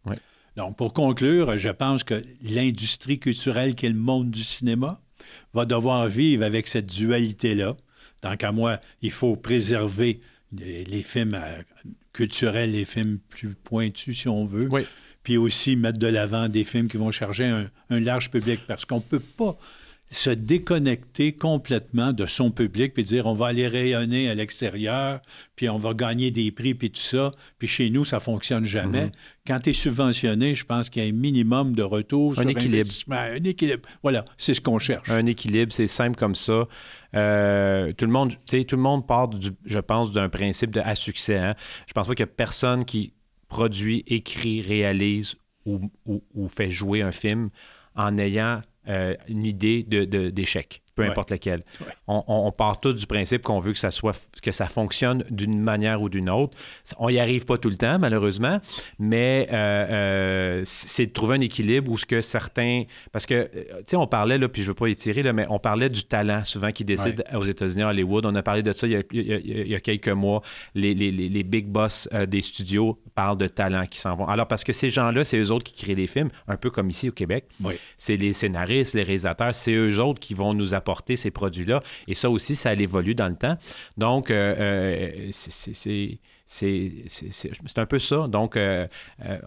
Donc, 0.55 0.77
pour 0.77 0.93
conclure, 0.93 1.57
je 1.57 1.69
pense 1.69 2.03
que 2.03 2.21
l'industrie 2.43 3.19
culturelle 3.19 3.73
qui 3.73 3.87
est 3.87 3.89
le 3.89 3.95
monde 3.95 4.29
du 4.29 4.43
cinéma 4.43 5.01
va 5.53 5.65
devoir 5.65 6.07
vivre 6.07 6.43
avec 6.43 6.67
cette 6.67 6.87
dualité-là. 6.87 7.75
Tant 8.21 8.37
qu'à 8.37 8.51
moi, 8.51 8.79
il 9.01 9.11
faut 9.11 9.35
préserver 9.35 10.19
les, 10.51 11.01
films 11.01 11.33
euh, 11.33 11.61
culturels, 12.11 12.71
les 12.71 12.85
films 12.85 13.17
plus 13.29 13.55
pointus, 13.55 14.19
si 14.19 14.27
on 14.27 14.45
veut. 14.45 14.67
Oui 14.69 14.85
puis 15.23 15.37
aussi 15.37 15.75
mettre 15.75 15.99
de 15.99 16.07
l'avant 16.07 16.49
des 16.49 16.63
films 16.63 16.87
qui 16.87 16.97
vont 16.97 17.11
charger 17.11 17.45
un, 17.45 17.99
large 17.99 18.29
public, 18.29 18.61
parce 18.67 18.85
qu'on 18.85 18.97
ne 18.97 19.01
peut 19.01 19.19
pas 19.19 19.57
se 20.09 20.29
déconnecter 20.29 21.33
complètement 21.33 22.13
de 22.13 22.25
son 22.25 22.51
public, 22.51 22.93
puis 22.93 23.03
dire 23.03 23.25
on 23.25 23.33
va 23.33 23.47
aller 23.47 23.67
rayonner 23.67 24.29
à 24.29 24.35
l'extérieur, 24.35 25.21
puis 25.55 25.69
on 25.69 25.77
va 25.77 25.93
gagner 25.93 26.29
des 26.29 26.51
prix, 26.51 26.75
puis 26.75 26.91
tout 26.91 27.01
ça, 27.01 27.31
puis 27.57 27.67
chez 27.67 27.89
nous, 27.89 28.05
ça 28.05 28.19
fonctionne 28.19 28.65
jamais. 28.65 29.07
Mm-hmm. 29.07 29.47
Quand 29.47 29.59
tu 29.61 29.69
es 29.71 29.73
subventionné, 29.73 30.53
je 30.53 30.65
pense 30.65 30.89
qu'il 30.89 31.03
y 31.03 31.05
a 31.05 31.09
un 31.09 31.13
minimum 31.13 31.75
de 31.75 31.83
retour 31.83 32.37
un 32.37 32.47
équilibre. 32.47 32.89
Un 33.09 33.43
équilibre. 33.43 33.89
Voilà, 34.03 34.25
c'est 34.37 34.53
ce 34.53 34.61
qu'on 34.61 34.77
cherche. 34.77 35.09
Un 35.09 35.25
équilibre, 35.25 35.71
c'est 35.71 35.87
simple 35.87 36.15
comme 36.15 36.35
ça. 36.35 36.67
Euh, 37.15 37.91
tout, 37.93 38.05
le 38.05 38.11
monde, 38.11 38.33
tout 38.47 38.75
le 38.75 38.81
monde 38.81 39.07
part, 39.07 39.29
je 39.65 39.79
pense, 39.79 40.11
d'un 40.11 40.29
principe 40.29 40.71
de 40.71 40.79
à 40.79 40.95
succès. 40.95 41.37
Hein. 41.37 41.55
Je 41.87 41.93
pense 41.93 42.07
pas 42.07 42.13
qu'il 42.13 42.23
y 42.25 42.29
a 42.29 42.31
personne 42.31 42.85
qui 42.85 43.13
produit, 43.53 44.03
écrit, 44.07 44.61
réalise 44.61 45.35
ou, 45.67 45.91
fait 46.47 46.71
jouer 46.71 47.03
un 47.03 47.11
film 47.11 47.51
en 47.95 48.17
ayant 48.17 48.63
euh, 48.87 49.15
une 49.27 49.45
idée 49.45 49.83
d'échec 49.83 50.81
peu 50.95 51.03
importe 51.03 51.31
lequel. 51.31 51.63
On, 52.07 52.51
part 52.51 52.79
tous 52.79 52.93
du 52.93 53.07
principe 53.07 53.41
qu'on 53.41 53.59
veut 53.59 53.73
que 53.73 53.79
ça 53.79 53.91
soit 53.91 54.29
que 54.41 54.51
ça 54.51 54.65
fonctionne 54.65 55.23
d'une 55.29 55.59
manière 55.59 56.01
ou 56.01 56.09
d'une 56.09 56.29
autre. 56.29 56.55
On 56.99 57.09
n'y 57.09 57.19
arrive 57.19 57.45
pas 57.45 57.57
tout 57.57 57.69
le 57.69 57.77
temps, 57.77 57.97
malheureusement, 57.97 58.59
mais 58.99 59.47
euh, 59.51 59.55
euh, 59.55 60.61
c'est 60.65 61.07
de 61.07 61.11
trouver 61.11 61.37
un 61.37 61.41
équilibre 61.41 61.91
où 61.91 61.97
ce 61.97 62.05
que 62.05 62.21
certains. 62.21 62.83
Parce 63.11 63.25
que, 63.25 63.33
euh, 63.33 63.47
tu 63.49 63.83
sais, 63.87 63.95
on 63.95 64.05
parlait, 64.05 64.37
là, 64.37 64.47
puis 64.47 64.61
je 64.61 64.67
ne 64.67 64.71
veux 64.71 64.75
pas 64.75 64.87
étirer, 64.87 65.23
là, 65.23 65.33
mais 65.33 65.47
on 65.49 65.59
parlait 65.59 65.89
du 65.89 66.03
talent 66.03 66.43
souvent 66.43 66.71
qui 66.71 66.85
décide 66.85 67.23
aux 67.33 67.45
États-Unis, 67.45 67.83
à 67.83 67.89
Hollywood. 67.89 68.25
On 68.25 68.35
a 68.35 68.43
parlé 68.43 68.61
de 68.61 68.71
ça 68.71 68.85
il 68.85 68.93
y 68.93 69.75
a, 69.75 69.79
quelques 69.79 70.09
mois. 70.09 70.41
Les, 70.75 70.93
les, 70.93 71.43
big 71.43 71.67
boss 71.67 72.07
des 72.27 72.41
studios 72.41 72.99
parlent 73.15 73.37
de 73.37 73.47
talent 73.47 73.85
qui 73.85 73.99
s'en 73.99 74.15
vont. 74.15 74.27
Alors, 74.27 74.47
parce 74.47 74.63
que 74.63 74.73
ces 74.73 74.89
gens-là, 74.89 75.23
c'est 75.23 75.37
eux 75.37 75.51
autres 75.51 75.63
qui 75.63 75.73
créent 75.73 75.95
les 75.95 76.07
films, 76.07 76.29
un 76.47 76.57
peu 76.57 76.69
comme 76.69 76.89
ici 76.89 77.09
au 77.09 77.11
Québec. 77.11 77.45
C'est 77.97 78.17
les 78.17 78.33
scénaristes, 78.33 78.93
les 78.93 79.03
réalisateurs, 79.03 79.55
c'est 79.55 79.73
eux 79.73 79.99
autres 79.99 80.19
qui 80.19 80.33
vont 80.33 80.53
nous 80.53 80.73
apporter 80.73 80.82
apporter 80.83 81.15
ces 81.15 81.31
produits-là. 81.31 81.81
Et 82.09 82.13
ça 82.13 82.29
aussi, 82.29 82.55
ça 82.55 82.73
évolue 82.73 83.15
dans 83.15 83.29
le 83.29 83.35
temps. 83.35 83.57
Donc, 83.97 84.29
euh, 84.29 84.55
euh, 84.59 85.29
c'est 85.31 86.19
c'est 86.45 87.77
un 87.77 87.85
peu 87.85 87.99
ça. 87.99 88.27
Donc, 88.27 88.57
euh, 88.57 88.87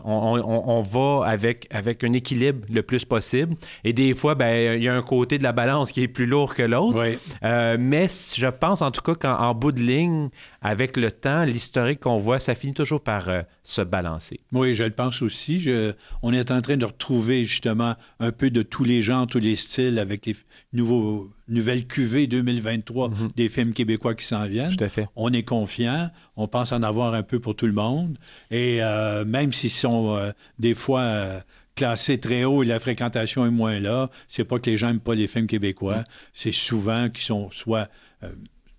on, 0.05 0.81
va 0.81 1.27
avec, 1.27 1.67
avec 1.71 2.03
un 2.05 2.13
équilibre 2.13 2.67
le 2.71 2.83
plus 2.83 3.05
possible. 3.05 3.55
Et 3.85 3.93
des 3.93 4.15
fois, 4.15 4.35
ben, 4.35 4.77
il 4.77 4.83
y 4.83 4.89
a 4.89 4.95
un 4.95 5.03
côté 5.03 5.39
de 5.39 5.43
la 5.43 5.53
balance 5.53 5.93
qui 5.93 6.03
est 6.03 6.09
plus 6.09 6.27
lourd 6.27 6.55
que 6.55 6.63
l'autre. 6.63 7.03
mais 7.43 8.07
je 8.09 8.47
pense 8.49 8.83
en 8.83 8.91
tout 8.91 9.03
cas 9.03 9.15
qu'en 9.15 9.55
bout 9.55 9.73
de 9.73 9.81
ligne, 9.81 10.31
avec 10.67 10.97
le 10.97 11.13
temps, 11.13 11.45
l'historique 11.45 12.01
qu'on 12.01 12.17
voit, 12.17 12.41
ça 12.41 12.57
finit 12.57 12.75
toujours 12.75 13.01
par 13.01 13.29
euh, 13.29 13.43
se 13.63 13.83
balancer. 13.83 14.41
Oui, 14.51 14.75
je 14.75 14.83
le 14.83 14.91
pense 14.91 15.23
aussi. 15.23 15.71
on 16.23 16.33
est 16.33 16.51
en 16.51 16.61
train 16.61 16.77
de 16.77 16.85
retrouver 16.85 17.45
justement 17.45 17.95
un 18.19 18.33
peu 18.33 18.51
de 18.51 18.63
tous 18.63 18.83
les 18.83 19.01
genres, 19.01 19.29
tous 19.29 19.39
les 19.39 19.55
styles 19.55 20.01
avec 20.01 20.27
les 20.27 20.35
nouveaux, 20.73 21.31
nouvelles 21.49 21.87
cuvées 21.87 22.27
2023 22.27 23.09
mhm. 23.09 23.29
des 23.37 23.49
films 23.49 23.73
québécois 23.73 24.15
qui 24.15 24.25
s'en 24.25 24.47
viennent. 24.47 24.75
Tout 24.75 24.85
à 24.85 24.89
fait. 24.89 25.09
On 25.17 25.33
est 25.33 25.43
confiant. 25.43 26.11
On 26.37 26.49
pense 26.49 26.73
en 26.73 26.83
avoir 26.83 27.15
un 27.15 27.23
peu 27.23 27.41
pour 27.41 27.55
tout 27.55 27.67
le 27.67 27.73
monde. 27.73 28.19
Et 28.51 28.83
euh, 28.83 29.25
même 29.25 29.53
s'ils 29.53 29.71
sont 29.71 30.17
euh, 30.17 30.33
des 30.59 30.75
fois 30.75 31.43
classés 31.75 32.19
très 32.19 32.45
haut 32.45 32.63
et 32.63 32.67
la 32.67 32.79
fréquentation 32.79 33.45
est 33.45 33.51
moins 33.51 33.79
là, 33.79 34.11
c'est 34.29 34.45
pas 34.45 34.59
que 34.59 34.71
les 34.71 34.79
gens 34.79 34.89
n'aiment 34.89 35.01
pas 35.01 35.15
les 35.15 35.27
films 35.27 35.47
québécois. 35.47 35.99
Mhm. 35.99 36.05
C'est 36.33 36.53
souvent 36.53 37.09
qu'ils 37.11 37.25
sont 37.25 37.51
soit 37.51 37.89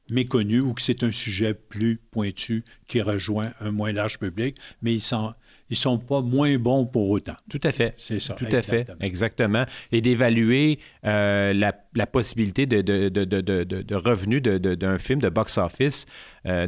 méconnu 0.10 0.60
ou 0.60 0.74
que 0.74 0.82
c'est 0.82 1.04
un 1.04 1.12
sujet 1.12 1.54
plus 1.54 1.98
pointu 2.12 2.64
qui 2.88 3.02
rejoint 3.02 3.52
un 3.60 3.72
moins 3.72 3.92
large 3.92 4.20
public, 4.20 4.58
mais 4.82 4.94
ils 4.94 5.02
sont, 5.02 5.34
ils 5.70 5.78
sont 5.78 5.98
pas 5.98 6.22
moins 6.22 6.58
bons 6.58 6.86
pour 6.86 7.10
autant. 7.10 7.36
Tout 7.50 7.60
à 7.64 7.72
fait. 7.72 7.94
C'est 7.98 8.20
ça. 8.20 8.34
Tout 8.36 8.48
à 8.52 8.62
fait, 8.62 8.88
exactement. 9.00 9.66
Et 9.92 10.02
d'évaluer 10.02 10.80
euh, 11.06 11.54
la, 11.54 12.08
possibilité 12.08 12.66
de, 12.66 12.82
de, 12.82 13.10
de, 13.10 13.42
de 13.42 13.96
revenus 13.96 14.42
d'un 14.42 14.98
film 14.98 15.20
de 15.20 15.30
box-office. 15.30 16.06
Euh, 16.46 16.68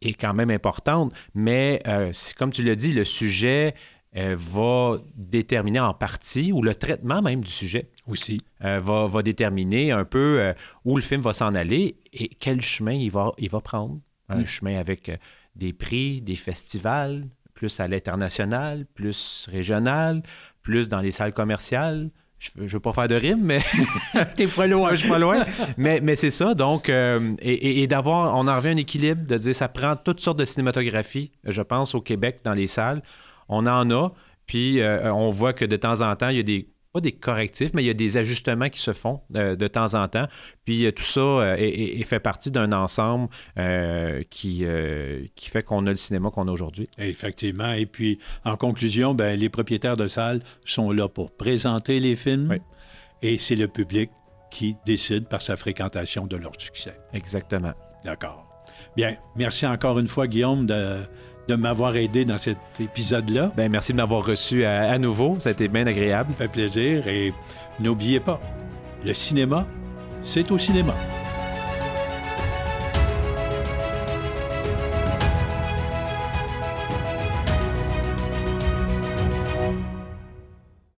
est, 0.00 0.14
quand 0.14 0.34
même 0.34 0.50
importante, 0.50 1.12
mais 1.34 1.80
euh, 1.86 2.12
comme 2.36 2.52
tu 2.52 2.62
l'as 2.62 2.74
dit, 2.74 2.92
le 2.92 3.04
sujet 3.04 3.74
va 4.14 4.98
déterminer 5.16 5.80
en 5.80 5.94
partie, 5.94 6.52
ou 6.52 6.62
le 6.62 6.74
traitement 6.74 7.20
même 7.20 7.42
du 7.42 7.50
sujet 7.50 7.88
aussi, 8.06 8.42
va, 8.60 9.06
va, 9.06 9.22
déterminer 9.22 9.90
un 9.90 10.04
peu 10.04 10.54
où 10.84 10.96
le 10.96 11.02
film 11.02 11.20
va 11.20 11.32
s'en 11.32 11.54
aller 11.54 11.96
et 12.12 12.28
quel 12.28 12.60
chemin 12.60 12.92
il 12.92 13.10
va, 13.10 13.32
il 13.38 13.50
va 13.50 13.60
prendre. 13.60 13.98
Un 14.28 14.40
mm. 14.40 14.46
chemin 14.46 14.78
avec 14.78 15.10
des 15.56 15.72
prix, 15.72 16.20
des 16.20 16.36
festivals, 16.36 17.26
plus 17.54 17.80
à 17.80 17.88
l'international, 17.88 18.84
plus 18.94 19.46
régional, 19.50 20.22
plus 20.62 20.88
dans 20.88 21.00
les 21.00 21.12
salles 21.12 21.32
commerciales. 21.32 22.10
Je 22.38 22.50
ne 22.60 22.66
veux 22.66 22.80
pas 22.80 22.92
faire 22.92 23.08
de 23.08 23.14
rime, 23.14 23.40
mais. 23.40 23.62
T'es 24.36 24.46
pas 24.46 24.66
loin. 24.66 24.90
je 24.94 25.00
suis 25.00 25.08
pas 25.08 25.18
loin. 25.18 25.46
Mais, 25.78 26.00
mais 26.02 26.14
c'est 26.14 26.30
ça. 26.30 26.54
Donc, 26.54 26.90
euh, 26.90 27.34
et, 27.40 27.86
d'avoir. 27.86 28.36
On 28.36 28.48
en 28.48 28.56
revient 28.56 28.70
un 28.70 28.76
équilibre, 28.76 29.24
de 29.24 29.36
dire 29.38 29.54
ça 29.54 29.68
prend 29.68 29.96
toutes 29.96 30.20
sortes 30.20 30.38
de 30.38 30.44
cinématographie, 30.44 31.30
je 31.44 31.62
pense, 31.62 31.94
au 31.94 32.02
Québec, 32.02 32.40
dans 32.44 32.52
les 32.52 32.66
salles. 32.66 33.02
On 33.48 33.66
en 33.66 33.90
a. 33.90 34.12
Puis, 34.46 34.80
euh, 34.80 35.12
on 35.12 35.30
voit 35.30 35.52
que 35.52 35.64
de 35.64 35.76
temps 35.76 36.00
en 36.00 36.14
temps, 36.16 36.28
il 36.28 36.36
y 36.36 36.40
a 36.40 36.44
des 36.44 36.68
pas 36.94 37.00
des 37.00 37.12
correctifs, 37.12 37.72
mais 37.74 37.82
il 37.82 37.86
y 37.86 37.90
a 37.90 37.94
des 37.94 38.16
ajustements 38.16 38.68
qui 38.68 38.80
se 38.80 38.92
font 38.92 39.20
euh, 39.34 39.56
de 39.56 39.66
temps 39.66 39.94
en 39.94 40.06
temps. 40.06 40.28
Puis 40.64 40.86
euh, 40.86 40.92
tout 40.92 41.02
ça 41.02 41.20
euh, 41.20 41.56
est, 41.58 42.04
fait 42.04 42.20
partie 42.20 42.52
d'un 42.52 42.72
ensemble 42.72 43.28
qui, 44.30 44.64
qui 45.34 45.50
fait 45.50 45.62
qu'on 45.64 45.86
a 45.86 45.90
le 45.90 45.96
cinéma 45.96 46.30
qu'on 46.30 46.46
a 46.46 46.52
aujourd'hui. 46.52 46.88
Effectivement. 46.98 47.72
Et 47.72 47.86
puis, 47.86 48.20
en 48.44 48.56
conclusion, 48.56 49.12
ben, 49.12 49.38
les 49.38 49.48
propriétaires 49.48 49.96
de 49.96 50.06
salles 50.06 50.40
sont 50.64 50.92
là 50.92 51.08
pour 51.08 51.32
présenter 51.32 51.98
les 51.98 52.14
films 52.14 52.58
et 53.22 53.38
c'est 53.38 53.56
le 53.56 53.66
public 53.66 54.10
qui 54.52 54.76
décide 54.86 55.26
par 55.26 55.42
sa 55.42 55.56
fréquentation 55.56 56.28
de 56.28 56.36
leur 56.36 56.52
succès. 56.60 56.96
Exactement. 57.12 57.72
D'accord. 58.04 58.46
Bien, 58.96 59.16
merci 59.34 59.66
encore 59.66 59.98
une 59.98 60.06
fois, 60.06 60.28
Guillaume, 60.28 60.66
de 60.66 61.00
de 61.48 61.54
m'avoir 61.54 61.96
aidé 61.96 62.24
dans 62.24 62.38
cet 62.38 62.58
épisode-là. 62.80 63.52
Ben, 63.56 63.70
merci 63.70 63.92
de 63.92 63.98
m'avoir 63.98 64.24
reçu 64.24 64.64
à, 64.64 64.98
nouveau. 64.98 65.36
Ça 65.38 65.50
a 65.50 65.52
été 65.52 65.68
bien 65.68 65.86
agréable. 65.86 66.32
Ça 66.32 66.44
fait 66.44 66.52
plaisir. 66.52 67.08
Et 67.08 67.32
n'oubliez 67.80 68.20
pas, 68.20 68.40
le 69.04 69.14
cinéma, 69.14 69.66
c'est 70.22 70.50
au 70.50 70.58
cinéma. 70.58 70.94